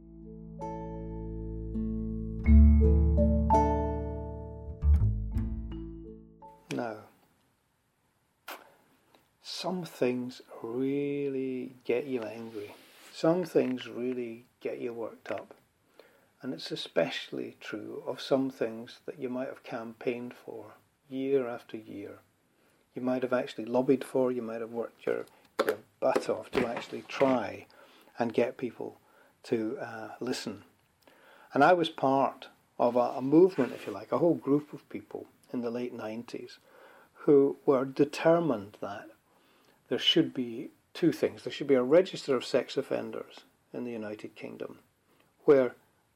Now, 6.74 6.96
some 9.42 9.84
things 9.84 10.42
really 10.62 11.76
get 11.84 12.06
you 12.06 12.22
angry. 12.22 12.74
Some 13.14 13.44
things 13.44 13.88
really 13.88 14.44
get 14.60 14.78
you 14.78 14.92
worked 14.92 15.30
up. 15.30 15.54
And 16.42 16.52
it's 16.52 16.70
especially 16.70 17.56
true 17.60 18.02
of 18.06 18.20
some 18.20 18.50
things 18.50 19.00
that 19.06 19.18
you 19.18 19.30
might 19.30 19.48
have 19.48 19.62
campaigned 19.62 20.34
for 20.34 20.74
year 21.08 21.48
after 21.48 21.78
year. 21.78 22.18
You 22.96 23.02
might 23.02 23.22
have 23.22 23.34
actually 23.34 23.66
lobbied 23.66 24.02
for, 24.02 24.32
you 24.32 24.40
might 24.40 24.62
have 24.62 24.72
worked 24.72 25.04
your, 25.04 25.26
your 25.66 25.76
butt 26.00 26.30
off 26.30 26.50
to 26.52 26.66
actually 26.66 27.04
try 27.06 27.66
and 28.18 28.32
get 28.32 28.56
people 28.56 28.98
to 29.44 29.78
uh, 29.78 30.08
listen. 30.18 30.64
And 31.52 31.62
I 31.62 31.74
was 31.74 31.90
part 31.90 32.48
of 32.78 32.96
a, 32.96 33.16
a 33.18 33.22
movement, 33.22 33.74
if 33.74 33.86
you 33.86 33.92
like, 33.92 34.12
a 34.12 34.18
whole 34.18 34.34
group 34.34 34.72
of 34.72 34.88
people 34.88 35.26
in 35.52 35.60
the 35.60 35.70
late 35.70 35.94
90s 35.94 36.52
who 37.12 37.58
were 37.66 37.84
determined 37.84 38.78
that 38.80 39.08
there 39.88 39.98
should 39.98 40.32
be 40.32 40.70
two 40.94 41.12
things. 41.12 41.42
There 41.44 41.52
should 41.52 41.66
be 41.66 41.74
a 41.74 41.82
register 41.82 42.34
of 42.34 42.46
sex 42.46 42.78
offenders 42.78 43.40
in 43.74 43.84
the 43.84 43.92
United 43.92 44.34
Kingdom 44.34 44.78
where 45.44 45.74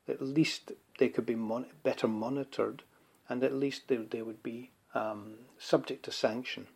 at 0.09 0.23
least 0.23 0.73
they 0.99 1.11
could 1.11 1.27
be 1.27 1.35
mon- 1.35 1.67
better 1.83 2.09
monitored 2.09 2.85
and 3.29 3.45
at 3.45 3.53
least 3.53 3.89
they, 3.89 3.97
they 3.97 4.23
would 4.23 4.43
be 4.43 4.71
um, 4.95 5.35
subject 5.59 6.05
to 6.05 6.13
sanction 6.13 6.67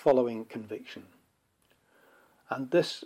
following 0.00 0.46
conviction. 0.46 1.04
And 2.48 2.70
this 2.70 3.04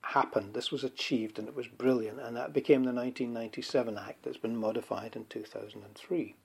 happened, 0.00 0.54
this 0.54 0.70
was 0.70 0.84
achieved, 0.84 1.38
and 1.38 1.48
it 1.48 1.56
was 1.56 1.66
brilliant, 1.66 2.20
and 2.20 2.36
that 2.36 2.52
became 2.52 2.84
the 2.84 2.92
1997 2.92 3.98
Act 3.98 4.22
that's 4.22 4.36
been 4.36 4.56
modified 4.56 5.16
in 5.16 5.24
2003. 5.26 6.36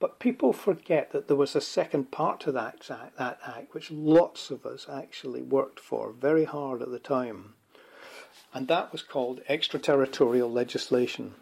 But 0.00 0.18
people 0.18 0.52
forget 0.52 1.12
that 1.12 1.28
there 1.28 1.36
was 1.36 1.54
a 1.54 1.60
second 1.60 2.10
part 2.10 2.40
to 2.40 2.52
that 2.52 2.90
act, 2.90 3.16
that 3.18 3.38
act, 3.46 3.72
which 3.72 3.90
lots 3.92 4.50
of 4.50 4.66
us 4.66 4.86
actually 4.92 5.40
worked 5.40 5.78
for 5.78 6.12
very 6.12 6.44
hard 6.44 6.82
at 6.82 6.90
the 6.90 6.98
time. 6.98 7.54
And 8.52 8.66
that 8.68 8.90
was 8.90 9.02
called 9.02 9.40
extraterritorial 9.48 10.50
legislation. 10.50 11.34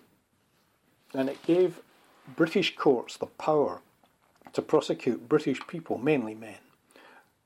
And 1.15 1.31
it 1.31 1.43
gave 1.43 1.81
British 2.29 2.77
courts 2.77 3.17
the 3.17 3.27
power 3.27 3.83
to 4.53 4.63
prosecute 4.63 5.29
British 5.29 5.67
people, 5.67 5.99
mainly 5.99 6.35
men, 6.35 6.59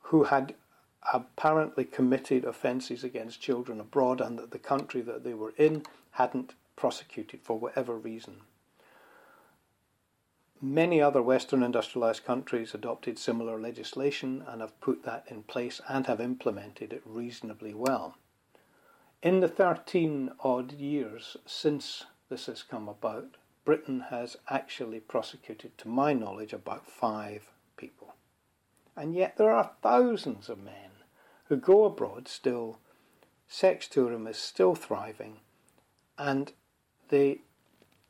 who 0.02 0.24
had 0.24 0.54
apparently 1.12 1.84
committed 1.84 2.44
offences 2.44 3.04
against 3.04 3.40
children 3.40 3.80
abroad 3.80 4.20
and 4.20 4.38
that 4.38 4.50
the 4.50 4.58
country 4.58 5.00
that 5.00 5.24
they 5.24 5.34
were 5.34 5.54
in 5.56 5.84
hadn't 6.12 6.54
prosecuted 6.74 7.40
for 7.42 7.58
whatever 7.58 7.96
reason. 7.96 8.42
Many 10.60 11.02
other 11.02 11.22
Western 11.22 11.62
industrialized 11.62 12.24
countries 12.24 12.74
adopted 12.74 13.18
similar 13.18 13.60
legislation 13.60 14.42
and 14.46 14.60
have 14.60 14.80
put 14.80 15.04
that 15.04 15.24
in 15.28 15.42
place 15.42 15.80
and 15.88 16.06
have 16.06 16.20
implemented 16.20 16.92
it 16.92 17.02
reasonably 17.04 17.74
well. 17.74 18.16
In 19.22 19.40
the 19.40 19.48
13 19.48 20.30
odd 20.40 20.72
years 20.72 21.36
since 21.46 22.04
this 22.28 22.46
has 22.46 22.62
come 22.62 22.88
about, 22.88 23.36
Britain 23.66 24.04
has 24.10 24.36
actually 24.48 25.00
prosecuted, 25.00 25.76
to 25.76 25.88
my 25.88 26.12
knowledge, 26.12 26.52
about 26.52 26.86
five 26.86 27.50
people. 27.76 28.14
And 28.96 29.12
yet 29.12 29.36
there 29.36 29.50
are 29.50 29.72
thousands 29.82 30.48
of 30.48 30.62
men 30.62 31.02
who 31.48 31.56
go 31.56 31.84
abroad 31.84 32.28
still, 32.28 32.78
sex 33.48 33.88
tourism 33.88 34.28
is 34.28 34.38
still 34.38 34.76
thriving, 34.76 35.40
and 36.16 36.52
they 37.08 37.40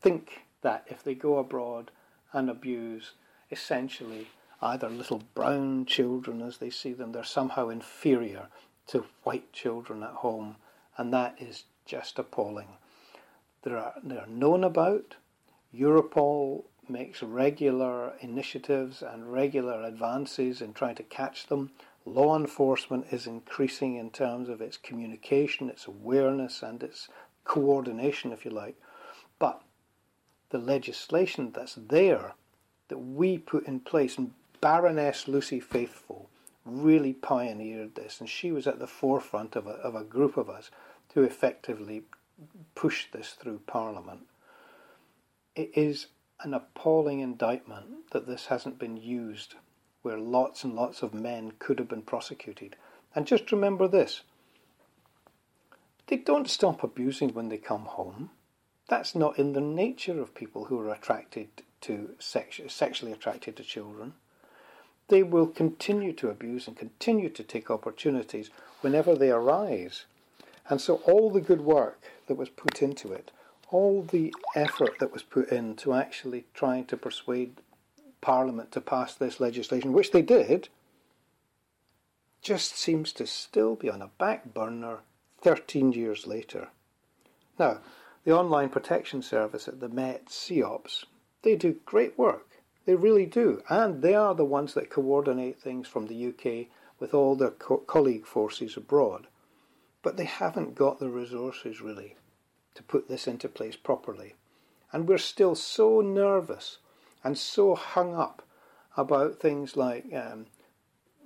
think 0.00 0.44
that 0.60 0.84
if 0.88 1.02
they 1.02 1.14
go 1.14 1.38
abroad 1.38 1.90
and 2.32 2.50
abuse 2.50 3.12
essentially 3.50 4.28
either 4.60 4.90
little 4.90 5.22
brown 5.34 5.86
children 5.86 6.42
as 6.42 6.58
they 6.58 6.70
see 6.70 6.92
them, 6.92 7.12
they're 7.12 7.24
somehow 7.24 7.70
inferior 7.70 8.48
to 8.88 9.06
white 9.22 9.52
children 9.54 10.02
at 10.02 10.10
home, 10.10 10.56
and 10.98 11.12
that 11.14 11.34
is 11.40 11.64
just 11.86 12.18
appalling. 12.18 12.68
There 13.62 13.78
are, 13.78 13.94
they 14.04 14.18
are 14.18 14.26
known 14.26 14.62
about. 14.62 15.16
Europol 15.78 16.64
makes 16.88 17.22
regular 17.22 18.14
initiatives 18.20 19.02
and 19.02 19.32
regular 19.32 19.82
advances 19.82 20.60
in 20.60 20.72
trying 20.72 20.94
to 20.94 21.02
catch 21.02 21.46
them. 21.46 21.70
Law 22.04 22.36
enforcement 22.36 23.06
is 23.10 23.26
increasing 23.26 23.96
in 23.96 24.10
terms 24.10 24.48
of 24.48 24.60
its 24.60 24.76
communication, 24.76 25.68
its 25.68 25.86
awareness, 25.86 26.62
and 26.62 26.82
its 26.82 27.08
coordination, 27.44 28.32
if 28.32 28.44
you 28.44 28.50
like. 28.50 28.76
But 29.38 29.62
the 30.50 30.58
legislation 30.58 31.50
that's 31.52 31.74
there 31.74 32.34
that 32.88 32.98
we 32.98 33.38
put 33.38 33.66
in 33.66 33.80
place, 33.80 34.16
and 34.16 34.32
Baroness 34.60 35.26
Lucy 35.26 35.58
Faithfull 35.58 36.28
really 36.64 37.12
pioneered 37.12 37.94
this, 37.94 38.20
and 38.20 38.28
she 38.28 38.52
was 38.52 38.66
at 38.66 38.78
the 38.78 38.86
forefront 38.86 39.56
of 39.56 39.66
a, 39.66 39.70
of 39.70 39.94
a 39.94 40.04
group 40.04 40.36
of 40.36 40.48
us 40.48 40.70
to 41.10 41.22
effectively 41.22 42.02
push 42.74 43.06
this 43.12 43.30
through 43.32 43.60
Parliament. 43.66 44.20
It 45.56 45.70
is 45.74 46.08
an 46.40 46.52
appalling 46.52 47.20
indictment 47.20 48.10
that 48.10 48.26
this 48.26 48.46
hasn't 48.46 48.78
been 48.78 48.98
used 48.98 49.54
where 50.02 50.18
lots 50.18 50.62
and 50.62 50.74
lots 50.74 51.02
of 51.02 51.14
men 51.14 51.54
could 51.58 51.78
have 51.78 51.88
been 51.88 52.02
prosecuted. 52.02 52.76
And 53.14 53.26
just 53.26 53.50
remember 53.50 53.88
this 53.88 54.22
they 56.08 56.18
don't 56.18 56.48
stop 56.48 56.84
abusing 56.84 57.34
when 57.34 57.48
they 57.48 57.56
come 57.56 57.86
home. 57.86 58.30
That's 58.88 59.16
not 59.16 59.38
in 59.38 59.54
the 59.54 59.60
nature 59.60 60.20
of 60.20 60.34
people 60.34 60.66
who 60.66 60.78
are 60.78 60.92
attracted 60.92 61.48
to 61.80 62.14
sex- 62.18 62.60
sexually 62.68 63.12
attracted 63.12 63.56
to 63.56 63.64
children. 63.64 64.12
They 65.08 65.22
will 65.22 65.48
continue 65.48 66.12
to 66.12 66.30
abuse 66.30 66.68
and 66.68 66.76
continue 66.76 67.30
to 67.30 67.42
take 67.42 67.70
opportunities 67.70 68.50
whenever 68.82 69.16
they 69.16 69.30
arise. 69.30 70.04
And 70.68 70.80
so 70.80 70.96
all 71.06 71.30
the 71.30 71.40
good 71.40 71.62
work 71.62 72.02
that 72.26 72.36
was 72.36 72.50
put 72.50 72.82
into 72.82 73.12
it, 73.12 73.32
all 73.70 74.02
the 74.02 74.34
effort 74.54 74.98
that 74.98 75.12
was 75.12 75.22
put 75.22 75.50
into 75.50 75.92
actually 75.92 76.44
trying 76.54 76.84
to 76.86 76.96
persuade 76.96 77.60
Parliament 78.20 78.72
to 78.72 78.80
pass 78.80 79.14
this 79.14 79.40
legislation, 79.40 79.92
which 79.92 80.12
they 80.12 80.22
did, 80.22 80.68
just 82.42 82.76
seems 82.76 83.12
to 83.12 83.26
still 83.26 83.74
be 83.74 83.90
on 83.90 84.02
a 84.02 84.10
back 84.18 84.54
burner 84.54 85.00
13 85.42 85.92
years 85.92 86.26
later. 86.26 86.68
Now, 87.58 87.80
the 88.24 88.36
Online 88.36 88.68
Protection 88.68 89.22
Service 89.22 89.68
at 89.68 89.80
the 89.80 89.88
Met 89.88 90.28
CEOPS, 90.28 91.04
they 91.42 91.56
do 91.56 91.80
great 91.84 92.18
work. 92.18 92.62
They 92.84 92.94
really 92.94 93.26
do. 93.26 93.62
And 93.68 94.02
they 94.02 94.14
are 94.14 94.34
the 94.34 94.44
ones 94.44 94.74
that 94.74 94.90
coordinate 94.90 95.60
things 95.60 95.88
from 95.88 96.06
the 96.06 96.26
UK 96.28 96.68
with 96.98 97.14
all 97.14 97.34
their 97.34 97.50
co- 97.50 97.78
colleague 97.78 98.26
forces 98.26 98.76
abroad. 98.76 99.26
But 100.02 100.16
they 100.16 100.24
haven't 100.24 100.74
got 100.74 100.98
the 100.98 101.08
resources 101.08 101.80
really 101.80 102.16
to 102.76 102.82
put 102.82 103.08
this 103.08 103.26
into 103.26 103.48
place 103.48 103.76
properly. 103.76 104.34
And 104.92 105.08
we're 105.08 105.18
still 105.18 105.54
so 105.54 106.00
nervous 106.00 106.78
and 107.24 107.36
so 107.36 107.74
hung 107.74 108.14
up 108.14 108.42
about 108.96 109.40
things 109.40 109.76
like 109.76 110.06
um, 110.14 110.46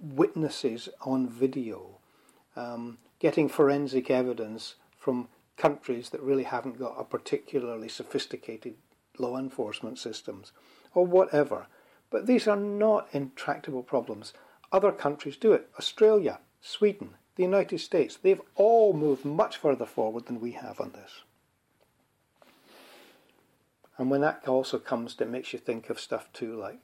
witnesses 0.00 0.88
on 1.02 1.28
video, 1.28 1.98
um, 2.56 2.98
getting 3.18 3.48
forensic 3.48 4.10
evidence 4.10 4.76
from 4.96 5.28
countries 5.56 6.08
that 6.10 6.22
really 6.22 6.44
haven't 6.44 6.78
got 6.78 6.98
a 6.98 7.04
particularly 7.04 7.88
sophisticated 7.88 8.74
law 9.18 9.36
enforcement 9.36 9.98
systems 9.98 10.52
or 10.94 11.04
whatever. 11.04 11.66
But 12.10 12.26
these 12.26 12.48
are 12.48 12.56
not 12.56 13.08
intractable 13.12 13.82
problems. 13.82 14.32
Other 14.72 14.90
countries 14.90 15.36
do 15.36 15.52
it. 15.52 15.68
Australia, 15.78 16.40
Sweden, 16.60 17.10
the 17.36 17.42
United 17.42 17.78
States, 17.78 18.16
they've 18.16 18.40
all 18.54 18.92
moved 18.92 19.24
much 19.24 19.56
further 19.56 19.86
forward 19.86 20.26
than 20.26 20.40
we 20.40 20.52
have 20.52 20.80
on 20.80 20.92
this. 20.92 21.22
And 24.00 24.10
when 24.10 24.22
that 24.22 24.48
also 24.48 24.78
comes, 24.78 25.14
it 25.20 25.28
makes 25.28 25.52
you 25.52 25.58
think 25.58 25.90
of 25.90 26.00
stuff 26.00 26.32
too, 26.32 26.56
like 26.56 26.78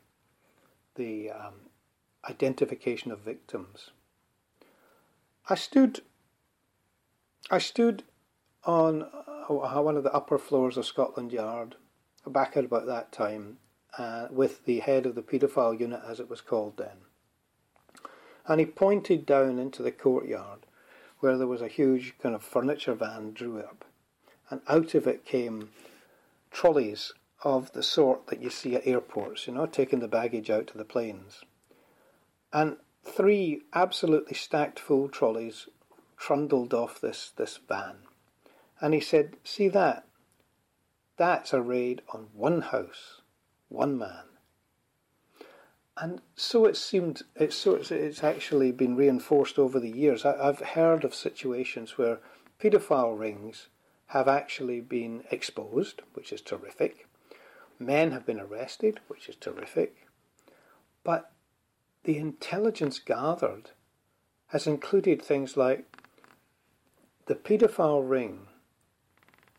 the 0.96 1.30
um, 1.30 1.54
identification 2.28 3.10
of 3.10 3.20
victims. 3.20 3.88
I 5.48 5.54
stood, 5.54 6.02
I 7.50 7.56
stood 7.56 8.02
on 8.64 9.04
uh, 9.04 9.80
one 9.80 9.96
of 9.96 10.02
the 10.02 10.12
upper 10.12 10.36
floors 10.36 10.76
of 10.76 10.84
Scotland 10.84 11.32
Yard 11.32 11.76
back 12.26 12.54
at 12.54 12.66
about 12.66 12.84
that 12.84 13.12
time 13.12 13.56
uh, 13.96 14.26
with 14.30 14.66
the 14.66 14.80
head 14.80 15.06
of 15.06 15.14
the 15.14 15.22
paedophile 15.22 15.80
unit, 15.80 16.02
as 16.06 16.20
it 16.20 16.28
was 16.28 16.42
called 16.42 16.76
then. 16.76 16.98
And 18.46 18.60
he 18.60 18.66
pointed 18.66 19.24
down 19.24 19.58
into 19.58 19.82
the 19.82 19.90
courtyard 19.90 20.66
where 21.20 21.38
there 21.38 21.46
was 21.46 21.62
a 21.62 21.68
huge 21.68 22.12
kind 22.22 22.34
of 22.34 22.42
furniture 22.42 22.92
van 22.92 23.32
drew 23.32 23.60
up, 23.60 23.86
and 24.50 24.60
out 24.68 24.94
of 24.94 25.06
it 25.06 25.24
came 25.24 25.70
trolleys 26.56 27.12
of 27.44 27.70
the 27.72 27.82
sort 27.82 28.28
that 28.28 28.40
you 28.40 28.48
see 28.48 28.74
at 28.74 28.86
airports, 28.86 29.46
you 29.46 29.52
know, 29.52 29.66
taking 29.66 30.00
the 30.00 30.08
baggage 30.08 30.48
out 30.48 30.66
to 30.66 30.78
the 30.78 30.86
planes. 30.86 31.42
And 32.50 32.78
three 33.04 33.60
absolutely 33.74 34.34
stacked 34.34 34.80
full 34.80 35.10
trolleys 35.10 35.68
trundled 36.16 36.72
off 36.72 36.98
this, 36.98 37.30
this 37.36 37.58
van. 37.68 37.96
And 38.80 38.94
he 38.94 39.00
said, 39.00 39.36
See 39.44 39.68
that? 39.68 40.06
That's 41.18 41.52
a 41.52 41.60
raid 41.60 42.00
on 42.14 42.28
one 42.32 42.62
house, 42.62 43.20
one 43.68 43.98
man. 43.98 44.24
And 45.98 46.22
so 46.36 46.64
it 46.64 46.78
seemed, 46.78 47.20
it's, 47.34 47.56
so 47.56 47.74
it's, 47.74 47.90
it's 47.90 48.24
actually 48.24 48.72
been 48.72 48.96
reinforced 48.96 49.58
over 49.58 49.78
the 49.78 49.90
years. 49.90 50.24
I, 50.24 50.48
I've 50.48 50.60
heard 50.60 51.04
of 51.04 51.14
situations 51.14 51.98
where 51.98 52.20
paedophile 52.58 53.18
rings 53.18 53.68
have 54.08 54.28
actually 54.28 54.80
been 54.80 55.24
exposed, 55.30 56.02
which 56.14 56.32
is 56.32 56.40
terrific. 56.40 57.06
Men 57.78 58.12
have 58.12 58.24
been 58.24 58.40
arrested, 58.40 59.00
which 59.08 59.28
is 59.28 59.36
terrific. 59.36 60.06
But 61.04 61.32
the 62.04 62.18
intelligence 62.18 62.98
gathered 62.98 63.70
has 64.48 64.66
included 64.66 65.20
things 65.20 65.56
like 65.56 65.84
the 67.26 67.34
paedophile 67.34 68.08
ring 68.08 68.46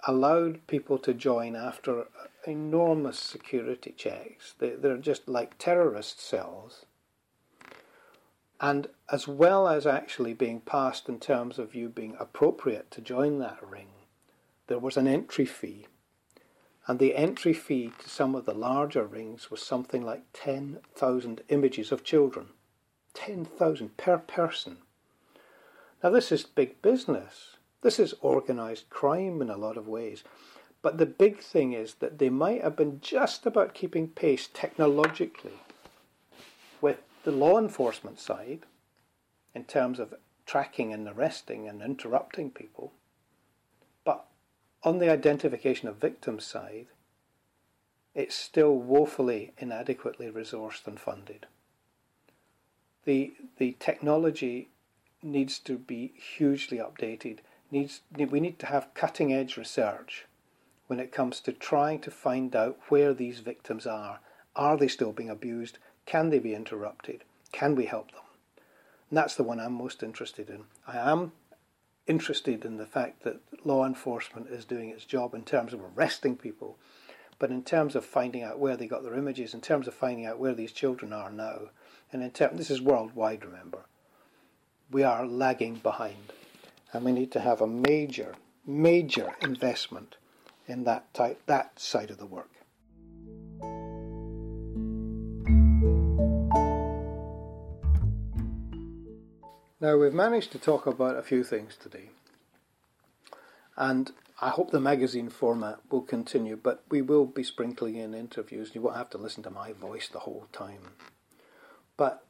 allowed 0.07 0.65
people 0.67 0.97
to 0.97 1.13
join 1.13 1.55
after 1.55 2.05
enormous 2.45 3.19
security 3.19 3.91
checks. 3.91 4.55
They, 4.57 4.69
they're 4.69 4.97
just 4.97 5.27
like 5.27 5.57
terrorist 5.57 6.21
cells. 6.21 6.85
And 8.61 8.87
as 9.11 9.27
well 9.27 9.67
as 9.67 9.85
actually 9.85 10.33
being 10.33 10.61
passed 10.61 11.09
in 11.09 11.19
terms 11.19 11.59
of 11.59 11.75
you 11.75 11.89
being 11.89 12.15
appropriate 12.19 12.89
to 12.91 13.01
join 13.01 13.39
that 13.39 13.59
ring, 13.67 13.89
there 14.67 14.79
was 14.79 14.97
an 14.97 15.07
entry 15.07 15.45
fee. 15.45 15.87
And 16.87 16.99
the 16.99 17.15
entry 17.15 17.53
fee 17.53 17.91
to 17.99 18.09
some 18.09 18.35
of 18.35 18.45
the 18.45 18.53
larger 18.53 19.05
rings 19.05 19.51
was 19.51 19.61
something 19.61 20.05
like 20.05 20.23
10,000 20.33 21.41
images 21.49 21.91
of 21.91 22.03
children. 22.03 22.47
10,000 23.13 23.97
per 23.97 24.17
person. 24.19 24.77
Now, 26.03 26.11
this 26.11 26.31
is 26.31 26.43
big 26.43 26.81
business. 26.81 27.57
This 27.81 27.99
is 27.99 28.13
organised 28.23 28.89
crime 28.89 29.41
in 29.41 29.49
a 29.49 29.57
lot 29.57 29.77
of 29.77 29.87
ways. 29.87 30.23
But 30.81 30.97
the 30.97 31.05
big 31.05 31.39
thing 31.39 31.73
is 31.73 31.95
that 31.95 32.19
they 32.19 32.29
might 32.29 32.61
have 32.61 32.75
been 32.75 33.01
just 33.01 33.45
about 33.45 33.73
keeping 33.73 34.07
pace 34.07 34.47
technologically 34.53 35.59
with 36.79 36.99
the 37.23 37.31
law 37.31 37.57
enforcement 37.57 38.19
side 38.19 38.61
in 39.53 39.65
terms 39.65 39.99
of 39.99 40.13
tracking 40.45 40.93
and 40.93 41.07
arresting 41.07 41.67
and 41.67 41.81
interrupting 41.81 42.51
people. 42.51 42.93
On 44.83 44.99
the 44.99 45.11
identification 45.11 45.87
of 45.87 45.97
victims 45.97 46.45
side, 46.45 46.87
it's 48.13 48.35
still 48.35 48.75
woefully 48.75 49.53
inadequately 49.57 50.29
resourced 50.29 50.87
and 50.87 50.99
funded. 50.99 51.45
The, 53.05 53.33
the 53.57 53.75
technology 53.79 54.69
needs 55.21 55.59
to 55.59 55.77
be 55.77 56.13
hugely 56.15 56.77
updated 56.77 57.39
needs 57.71 58.01
we 58.15 58.39
need 58.39 58.59
to 58.59 58.65
have 58.65 58.93
cutting 58.93 59.33
edge 59.33 59.57
research 59.57 60.25
when 60.87 60.99
it 60.99 61.11
comes 61.11 61.39
to 61.41 61.51
trying 61.51 61.99
to 61.99 62.11
find 62.11 62.55
out 62.55 62.77
where 62.87 63.13
these 63.13 63.39
victims 63.39 63.85
are. 63.85 64.19
Are 64.55 64.77
they 64.77 64.87
still 64.87 65.11
being 65.11 65.29
abused? 65.29 65.77
Can 66.05 66.29
they 66.29 66.39
be 66.39 66.55
interrupted? 66.55 67.23
Can 67.51 67.75
we 67.75 67.85
help 67.85 68.11
them? 68.11 68.21
And 69.09 69.17
that's 69.17 69.35
the 69.35 69.43
one 69.43 69.59
I'm 69.59 69.73
most 69.73 70.01
interested 70.01 70.49
in. 70.49 70.63
I 70.87 70.97
am 70.97 71.33
interested 72.07 72.65
in 72.65 72.77
the 72.77 72.85
fact 72.85 73.23
that 73.23 73.41
law 73.65 73.85
enforcement 73.85 74.47
is 74.49 74.65
doing 74.65 74.89
its 74.89 75.05
job 75.05 75.33
in 75.33 75.43
terms 75.43 75.73
of 75.73 75.81
arresting 75.81 76.35
people, 76.35 76.77
but 77.39 77.51
in 77.51 77.63
terms 77.63 77.95
of 77.95 78.05
finding 78.05 78.43
out 78.43 78.59
where 78.59 78.77
they 78.77 78.87
got 78.87 79.03
their 79.03 79.13
images, 79.13 79.53
in 79.53 79.61
terms 79.61 79.87
of 79.87 79.93
finding 79.93 80.25
out 80.25 80.39
where 80.39 80.53
these 80.53 80.71
children 80.71 81.13
are 81.13 81.31
now, 81.31 81.69
and 82.11 82.23
in 82.23 82.31
terms, 82.31 82.57
this 82.57 82.71
is 82.71 82.81
worldwide, 82.81 83.43
remember, 83.43 83.85
we 84.89 85.03
are 85.03 85.25
lagging 85.25 85.75
behind 85.75 86.33
and 86.93 87.03
we 87.03 87.11
need 87.11 87.31
to 87.31 87.41
have 87.41 87.61
a 87.61 87.67
major, 87.67 88.35
major 88.65 89.35
investment 89.41 90.15
in 90.67 90.85
that 90.85 91.13
type, 91.13 91.41
that 91.45 91.79
side 91.79 92.09
of 92.09 92.17
the 92.17 92.25
work. 92.25 92.49
Now 99.79 99.95
we've 99.95 100.11
managed 100.11 100.51
to 100.53 100.57
talk 100.57 100.87
about 100.87 101.17
a 101.17 101.21
few 101.21 101.43
things 101.43 101.75
today, 101.75 102.09
and 103.75 104.11
I 104.41 104.49
hope 104.49 104.71
the 104.71 104.79
magazine 104.79 105.29
format 105.29 105.77
will 105.91 106.01
continue, 106.01 106.55
but 106.55 106.83
we 106.89 107.03
will 107.03 107.27
be 107.27 107.43
sprinkling 107.43 107.95
in 107.95 108.15
interviews. 108.15 108.71
You 108.73 108.81
won't 108.81 108.97
have 108.97 109.11
to 109.11 109.19
listen 109.19 109.43
to 109.43 109.51
my 109.51 109.73
voice 109.73 110.07
the 110.07 110.21
whole 110.21 110.47
time. 110.51 110.93
But 111.95 112.25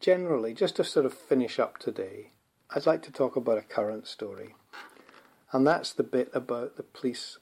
generally, 0.00 0.54
just 0.54 0.76
to 0.76 0.84
sort 0.84 1.04
of 1.04 1.12
finish 1.12 1.58
up 1.58 1.76
today, 1.76 2.30
I'd 2.70 2.86
like 2.86 3.02
to 3.02 3.12
talk 3.12 3.36
about 3.36 3.58
a 3.58 3.62
current 3.62 4.06
story. 4.06 4.54
And 5.52 5.66
that's 5.66 5.92
the 5.92 6.02
bit 6.02 6.30
about 6.32 6.76
the 6.76 6.84
police 6.84 7.36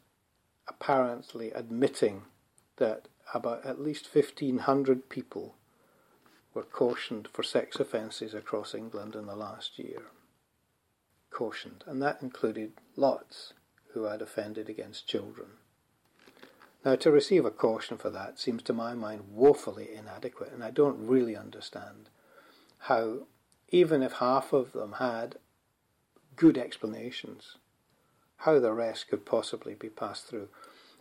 apparently 0.67 1.53
admitting 1.53 2.23
that 2.79 3.07
about 3.33 3.65
at 3.65 3.81
least 3.81 4.13
1,500 4.13 5.09
people 5.09 5.55
were 6.57 6.63
cautioned 6.63 7.29
for 7.33 7.43
sex 7.43 7.79
offences 7.79 8.33
across 8.33 8.75
England 8.75 9.15
in 9.15 9.27
the 9.27 9.37
last 9.37 9.79
year. 9.79 10.03
Cautioned. 11.31 11.85
And 11.87 12.03
that 12.03 12.23
included 12.23 12.73
lots 12.97 13.53
who 13.93 14.05
had 14.05 14.23
offended 14.23 14.71
against 14.71 15.07
children. 15.07 15.49
Now, 16.83 16.97
to 16.97 17.11
receive 17.11 17.45
a 17.45 17.51
caution 17.51 17.99
for 17.99 18.11
that 18.11 18.39
seems 18.39 18.63
to 18.65 18.73
my 18.73 18.95
mind 18.95 19.25
woefully 19.31 19.91
inadequate, 19.95 20.53
and 20.53 20.65
I 20.65 20.71
don't 20.71 21.07
really 21.07 21.37
understand 21.37 22.09
how, 22.79 23.27
even 23.69 24.03
if 24.03 24.13
half 24.15 24.53
of 24.53 24.73
them 24.73 24.93
had 24.93 25.37
good 26.37 26.57
explanations, 26.57 27.57
how 28.39 28.61
the 28.61 28.73
rest 28.73 29.09
could 29.09 29.27
possibly 29.27 29.75
be 29.75 29.89
passed 29.89 30.27
through. 30.27 30.49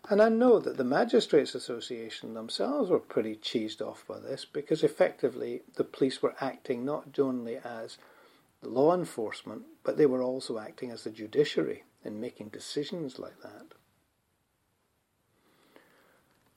And 0.07 0.21
I 0.21 0.29
know 0.29 0.59
that 0.59 0.77
the 0.77 0.83
Magistrates 0.83 1.55
Association 1.55 2.35
themselves 2.35 2.89
were 2.89 2.99
pretty 2.99 3.35
cheesed 3.35 3.81
off 3.81 4.05
by 4.07 4.19
this 4.19 4.45
because 4.45 4.83
effectively 4.83 5.63
the 5.75 5.83
police 5.83 6.21
were 6.21 6.35
acting 6.39 6.85
not 6.85 7.17
only 7.17 7.57
as 7.57 7.97
the 8.61 8.69
law 8.69 8.93
enforcement, 8.93 9.63
but 9.83 9.97
they 9.97 10.05
were 10.05 10.21
also 10.21 10.59
acting 10.59 10.91
as 10.91 11.03
the 11.03 11.09
judiciary 11.09 11.83
in 12.03 12.21
making 12.21 12.49
decisions 12.49 13.17
like 13.17 13.41
that. 13.41 13.65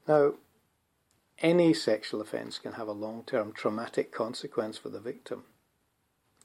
Now, 0.07 0.35
any 1.41 1.73
sexual 1.73 2.21
offence 2.21 2.59
can 2.59 2.73
have 2.73 2.89
a 2.89 2.93
long 2.93 3.23
term 3.25 3.53
traumatic 3.53 4.13
consequence 4.13 4.77
for 4.77 4.91
the 4.91 5.01
victim. 5.01 5.45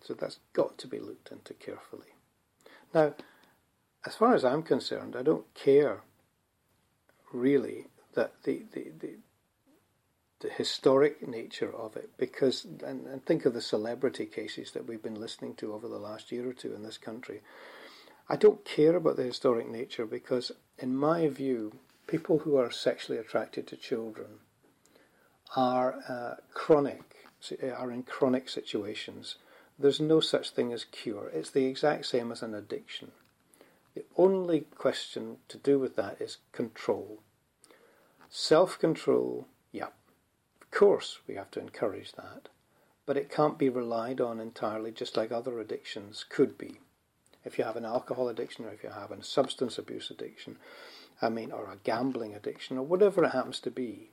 So 0.02 0.14
that's 0.14 0.40
got 0.54 0.78
to 0.80 0.88
be 0.88 1.00
looked 1.00 1.32
into 1.32 1.54
carefully. 1.54 2.16
Now, 2.94 3.14
as 4.06 4.16
far 4.16 4.36
as 4.36 4.46
I'm 4.46 4.64
concerned, 4.64 5.16
I 5.18 5.24
don't 5.24 5.54
care 5.54 6.02
really 7.34 7.88
that 8.14 8.32
the, 8.44 8.64
the, 8.74 8.92
the, 9.00 9.16
the 10.42 10.50
historic 10.50 11.28
nature 11.28 11.74
of 11.74 11.98
it 11.98 12.12
because 12.18 12.66
and, 12.86 13.06
and, 13.08 13.26
think 13.26 13.46
of 13.46 13.54
the 13.54 13.62
celebrity 13.62 14.26
cases 14.26 14.72
that 14.72 14.88
we've 14.88 15.02
been 15.02 15.20
listening 15.20 15.56
to 15.56 15.74
over 15.74 15.88
the 15.88 15.98
last 15.98 16.32
year 16.32 16.48
or 16.48 16.54
two 16.54 16.74
in 16.74 16.84
this 16.84 16.98
country. 16.98 17.42
I 18.30 18.36
don't 18.36 18.64
care 18.64 18.96
about 18.96 19.18
the 19.18 19.24
historic 19.24 19.68
nature 19.68 20.06
because 20.06 20.52
in 20.78 20.96
my 20.96 21.28
view 21.28 21.80
people 22.08 22.40
who 22.40 22.56
are 22.58 22.72
sexually 22.72 23.20
attracted 23.20 23.68
to 23.68 23.76
children 23.76 24.40
are 25.56 25.96
uh, 26.08 26.36
chronic 26.54 27.16
are 27.76 27.92
in 27.92 28.04
chronic 28.04 28.48
situations. 28.48 29.36
There's 29.78 30.00
no 30.00 30.22
such 30.22 30.52
thing 30.52 30.72
as 30.72 30.86
cure. 30.86 31.30
It's 31.34 31.50
the 31.50 31.66
exact 31.66 32.06
same 32.06 32.32
as 32.32 32.42
an 32.42 32.54
addiction 32.54 33.12
the 33.96 34.06
only 34.18 34.62
question 34.62 35.38
to 35.48 35.58
do 35.58 35.78
with 35.78 35.96
that 35.96 36.20
is 36.20 36.38
control. 36.52 37.20
Self 38.30 38.80
control, 38.80 39.48
yeah, 39.72 39.90
of 40.62 40.72
course 40.72 41.20
we 41.28 41.36
have 41.36 41.52
to 41.52 41.60
encourage 41.60 42.14
that, 42.14 42.50
but 43.06 43.18
it 43.18 43.30
can't 43.30 43.60
be 43.60 43.70
relied 43.70 44.20
on 44.20 44.40
entirely 44.40 44.92
just 44.92 45.16
like 45.16 45.32
other 45.32 45.60
addictions 45.60 46.26
could 46.28 46.58
be. 46.58 46.80
If 47.46 47.58
you 47.58 47.66
have 47.66 47.76
an 47.76 47.86
alcohol 47.86 48.30
addiction 48.30 48.66
or 48.66 48.70
if 48.70 48.84
you 48.84 48.90
have 48.90 49.12
a 49.12 49.24
substance 49.24 49.78
abuse 49.78 50.10
addiction, 50.10 50.58
I 51.22 51.30
mean, 51.30 51.52
or 51.52 51.66
a 51.72 51.78
gambling 51.84 52.34
addiction 52.34 52.78
or 52.78 52.84
whatever 52.84 53.24
it 53.24 53.32
happens 53.32 53.60
to 53.62 53.72
be, 53.72 54.10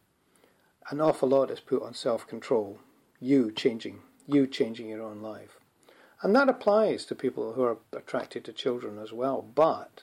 an 0.90 1.00
awful 1.00 1.28
lot 1.28 1.50
is 1.50 1.60
put 1.60 1.82
on 1.82 1.94
self 1.94 2.26
control, 2.26 2.80
you 3.20 3.52
changing, 3.52 4.00
you 4.26 4.46
changing 4.46 4.88
your 4.88 5.02
own 5.02 5.22
life. 5.22 5.59
And 6.22 6.37
that 6.37 6.48
applies 6.48 7.06
to 7.06 7.14
people 7.14 7.54
who 7.54 7.62
are 7.62 7.78
attracted 7.92 8.44
to 8.44 8.52
children 8.52 8.98
as 8.98 9.12
well. 9.12 9.40
But 9.42 10.02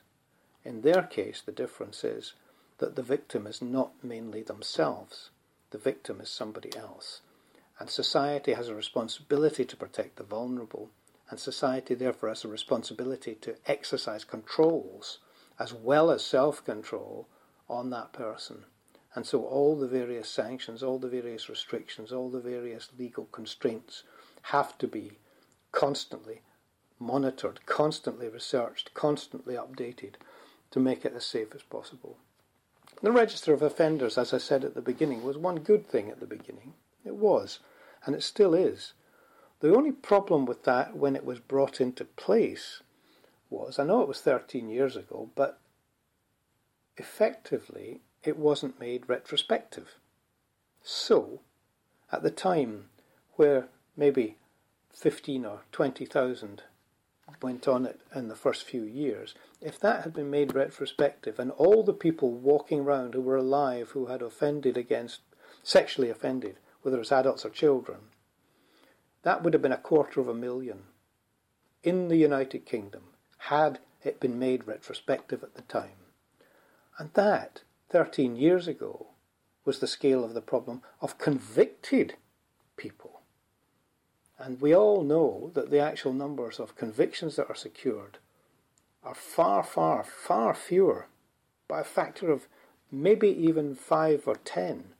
in 0.63 0.81
their 0.81 1.03
case, 1.03 1.41
the 1.41 1.51
difference 1.51 2.03
is 2.03 2.33
that 2.79 2.95
the 2.95 3.03
victim 3.03 3.45
is 3.45 3.61
not 3.61 4.03
mainly 4.03 4.41
themselves, 4.41 5.29
the 5.71 5.77
victim 5.77 6.19
is 6.19 6.29
somebody 6.29 6.75
else. 6.75 7.21
And 7.79 7.89
society 7.89 8.53
has 8.53 8.67
a 8.67 8.75
responsibility 8.75 9.63
to 9.65 9.77
protect 9.77 10.15
the 10.15 10.23
vulnerable, 10.23 10.89
and 11.29 11.39
society 11.39 11.93
therefore 11.93 12.29
has 12.29 12.43
a 12.43 12.47
responsibility 12.47 13.35
to 13.35 13.55
exercise 13.67 14.23
controls 14.23 15.19
as 15.59 15.73
well 15.73 16.09
as 16.11 16.23
self 16.23 16.63
control 16.65 17.27
on 17.69 17.89
that 17.91 18.13
person. 18.13 18.65
And 19.15 19.25
so 19.25 19.43
all 19.43 19.75
the 19.75 19.87
various 19.87 20.29
sanctions, 20.29 20.83
all 20.83 20.99
the 20.99 21.07
various 21.07 21.49
restrictions, 21.49 22.11
all 22.11 22.29
the 22.29 22.39
various 22.39 22.89
legal 22.97 23.25
constraints 23.31 24.03
have 24.43 24.77
to 24.77 24.87
be 24.87 25.17
constantly 25.77 26.41
monitored, 26.97 27.63
constantly 27.67 28.27
researched, 28.27 28.91
constantly 28.95 29.53
updated 29.53 30.15
to 30.71 30.79
make 30.79 31.05
it 31.05 31.13
as 31.15 31.23
safe 31.23 31.53
as 31.53 31.61
possible. 31.61 32.17
The 33.03 33.11
Register 33.11 33.53
of 33.53 33.61
Offenders, 33.61 34.17
as 34.17 34.33
I 34.33 34.39
said 34.39 34.65
at 34.65 34.73
the 34.73 34.81
beginning, 34.81 35.23
was 35.23 35.37
one 35.37 35.59
good 35.59 35.87
thing 35.87 36.09
at 36.09 36.19
the 36.19 36.25
beginning. 36.25 36.73
It 37.05 37.15
was, 37.15 37.59
and 38.03 38.15
it 38.15 38.23
still 38.23 38.55
is. 38.55 38.93
The 39.59 39.75
only 39.75 39.91
problem 39.91 40.47
with 40.47 40.63
that 40.63 40.97
when 40.97 41.15
it 41.15 41.23
was 41.23 41.39
brought 41.39 41.79
into 41.79 42.05
place 42.05 42.81
was 43.51 43.77
I 43.77 43.83
know 43.83 44.01
it 44.01 44.07
was 44.07 44.21
13 44.21 44.69
years 44.69 44.95
ago, 44.95 45.29
but 45.35 45.59
effectively 46.97 48.01
it 48.23 48.37
wasn't 48.37 48.79
made 48.79 49.07
retrospective. 49.07 49.99
So, 50.81 51.41
at 52.11 52.23
the 52.23 52.31
time 52.31 52.89
where 53.35 53.67
maybe 53.95 54.37
15 54.93 55.45
or 55.45 55.61
20,000 55.71 56.63
went 57.41 57.67
on 57.67 57.85
it 57.85 58.01
in 58.15 58.29
the 58.29 58.35
first 58.35 58.63
few 58.63 58.83
years, 58.83 59.35
if 59.61 59.79
that 59.79 60.03
had 60.03 60.13
been 60.13 60.29
made 60.29 60.55
retrospective 60.55 61.39
and 61.39 61.51
all 61.51 61.83
the 61.83 61.93
people 61.93 62.31
walking 62.31 62.79
around 62.79 63.13
who 63.13 63.21
were 63.21 63.35
alive 63.35 63.91
who 63.91 64.07
had 64.07 64.21
offended 64.21 64.77
against, 64.77 65.21
sexually 65.63 66.09
offended, 66.09 66.57
whether 66.81 66.99
it's 66.99 67.11
adults 67.11 67.45
or 67.45 67.49
children, 67.49 67.99
that 69.23 69.43
would 69.43 69.53
have 69.53 69.61
been 69.61 69.71
a 69.71 69.77
quarter 69.77 70.19
of 70.19 70.27
a 70.27 70.33
million 70.33 70.83
in 71.83 72.07
the 72.07 72.17
United 72.17 72.65
Kingdom 72.65 73.03
had 73.37 73.79
it 74.03 74.19
been 74.19 74.39
made 74.39 74.67
retrospective 74.67 75.43
at 75.43 75.55
the 75.55 75.61
time. 75.63 76.05
And 76.97 77.13
that, 77.13 77.61
13 77.89 78.35
years 78.35 78.67
ago, 78.67 79.07
was 79.65 79.79
the 79.79 79.87
scale 79.87 80.23
of 80.23 80.33
the 80.33 80.41
problem 80.41 80.81
of 81.01 81.17
convicted 81.17 82.15
people. 82.77 83.16
And 84.39 84.61
we 84.61 84.75
all 84.75 85.03
know 85.03 85.51
that 85.55 85.71
the 85.71 85.79
actual 85.79 86.13
numbers 86.13 86.59
of 86.59 86.75
convictions 86.75 87.35
that 87.35 87.49
are 87.49 87.55
secured 87.55 88.19
are 89.03 89.15
far, 89.15 89.63
far, 89.63 90.03
far 90.03 90.53
fewer 90.53 91.07
by 91.67 91.81
a 91.81 91.85
factor 91.85 92.31
of 92.31 92.47
maybe 92.91 93.29
even 93.29 93.75
five 93.75 94.27
or 94.27 94.35
ten 94.35 94.93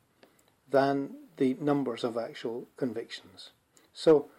than 0.69 1.15
the 1.37 1.55
numbers 1.59 2.03
of 2.03 2.17
actual 2.17 2.67
convictions. 2.77 3.51
So 3.93 4.29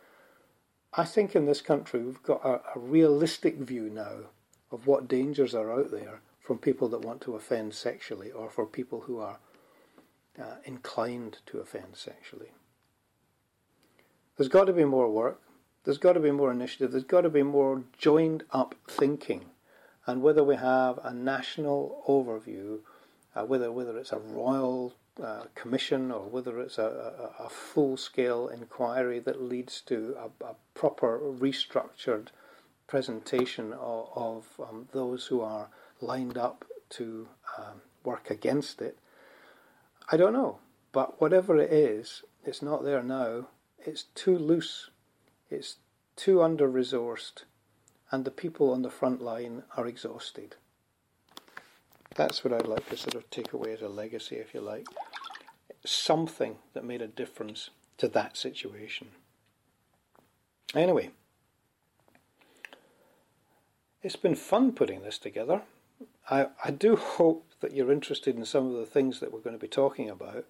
I 0.92 1.04
think 1.04 1.36
in 1.36 1.46
this 1.46 1.60
country 1.60 2.00
we've 2.00 2.22
got 2.22 2.44
a, 2.44 2.60
a 2.74 2.78
realistic 2.78 3.56
view 3.56 3.88
now 3.88 4.30
of 4.70 4.86
what 4.86 5.08
dangers 5.08 5.54
are 5.54 5.72
out 5.72 5.90
there 5.90 6.20
from 6.40 6.58
people 6.58 6.88
that 6.88 7.02
want 7.02 7.20
to 7.22 7.36
offend 7.36 7.74
sexually 7.74 8.30
or 8.30 8.50
for 8.50 8.66
people 8.66 9.02
who 9.02 9.18
are 9.18 9.38
uh, 10.40 10.56
inclined 10.64 11.38
to 11.46 11.58
offend 11.58 11.94
sexually. 11.96 12.52
There's 14.38 14.48
got 14.48 14.66
to 14.66 14.72
be 14.72 14.84
more 14.84 15.10
work. 15.10 15.42
There's 15.82 15.98
got 15.98 16.12
to 16.12 16.20
be 16.20 16.30
more 16.30 16.52
initiative. 16.52 16.92
There's 16.92 17.02
got 17.02 17.22
to 17.22 17.28
be 17.28 17.42
more 17.42 17.82
joined 17.98 18.44
up 18.52 18.76
thinking. 18.86 19.46
And 20.06 20.22
whether 20.22 20.44
we 20.44 20.54
have 20.54 21.00
a 21.02 21.12
national 21.12 22.04
overview, 22.06 22.78
uh, 23.34 23.44
whether 23.44 23.72
whether 23.72 23.98
it's 23.98 24.12
a 24.12 24.20
royal 24.20 24.94
uh, 25.20 25.46
commission 25.56 26.12
or 26.12 26.20
whether 26.28 26.60
it's 26.60 26.78
a, 26.78 27.32
a, 27.40 27.46
a 27.46 27.48
full 27.48 27.96
scale 27.96 28.46
inquiry 28.46 29.18
that 29.18 29.42
leads 29.42 29.80
to 29.82 30.16
a, 30.16 30.44
a 30.44 30.54
proper 30.72 31.18
restructured 31.18 32.28
presentation 32.86 33.72
of, 33.72 34.08
of 34.14 34.60
um, 34.60 34.88
those 34.92 35.26
who 35.26 35.40
are 35.40 35.68
lined 36.00 36.38
up 36.38 36.64
to 36.90 37.26
um, 37.58 37.82
work 38.04 38.30
against 38.30 38.80
it. 38.80 38.96
I 40.12 40.16
don't 40.16 40.32
know, 40.32 40.60
but 40.92 41.20
whatever 41.20 41.58
it 41.58 41.72
is, 41.72 42.22
it's 42.44 42.62
not 42.62 42.84
there 42.84 43.02
now 43.02 43.48
it's 43.84 44.04
too 44.14 44.36
loose, 44.36 44.90
it's 45.50 45.76
too 46.16 46.42
under 46.42 46.68
resourced, 46.68 47.44
and 48.10 48.24
the 48.24 48.30
people 48.30 48.72
on 48.72 48.82
the 48.82 48.90
front 48.90 49.22
line 49.22 49.62
are 49.76 49.86
exhausted. 49.86 50.56
That's 52.14 52.42
what 52.42 52.52
I'd 52.52 52.66
like 52.66 52.88
to 52.88 52.96
sort 52.96 53.14
of 53.14 53.30
take 53.30 53.52
away 53.52 53.72
as 53.72 53.82
a 53.82 53.88
legacy, 53.88 54.36
if 54.36 54.52
you 54.52 54.60
like. 54.60 54.86
Something 55.84 56.56
that 56.74 56.84
made 56.84 57.02
a 57.02 57.06
difference 57.06 57.70
to 57.98 58.08
that 58.08 58.36
situation. 58.36 59.08
Anyway, 60.74 61.10
it's 64.02 64.16
been 64.16 64.34
fun 64.34 64.72
putting 64.72 65.02
this 65.02 65.18
together. 65.18 65.62
I, 66.30 66.48
I 66.64 66.70
do 66.70 66.96
hope 66.96 67.46
that 67.60 67.72
you're 67.72 67.92
interested 67.92 68.36
in 68.36 68.44
some 68.44 68.66
of 68.66 68.74
the 68.74 68.86
things 68.86 69.20
that 69.20 69.32
we're 69.32 69.40
going 69.40 69.56
to 69.56 69.60
be 69.60 69.68
talking 69.68 70.10
about. 70.10 70.44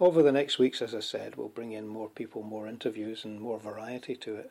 Over 0.00 0.22
the 0.22 0.32
next 0.32 0.58
weeks, 0.58 0.82
as 0.82 0.94
I 0.94 1.00
said, 1.00 1.36
we'll 1.36 1.48
bring 1.48 1.72
in 1.72 1.86
more 1.86 2.08
people, 2.08 2.42
more 2.42 2.66
interviews, 2.66 3.24
and 3.24 3.40
more 3.40 3.60
variety 3.60 4.16
to 4.16 4.34
it. 4.34 4.50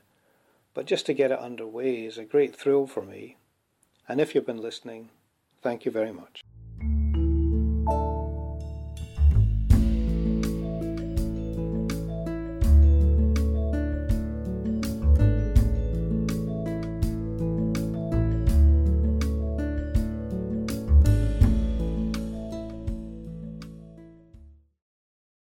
But 0.74 0.86
just 0.86 1.06
to 1.08 1.14
get 1.14 1.32
it 1.32 1.40
underway 1.40 2.06
is 2.06 2.18
a 2.18 2.24
great 2.24 2.56
thrill 2.56 2.88
for 2.88 3.04
me. 3.04 3.38
And 4.08 4.22
if 4.22 4.34
you've 4.34 4.46
been 4.46 4.62
listening, 4.62 5.10
thank 5.62 5.86
you 5.86 5.92
very 5.92 6.14
much. 6.14 6.44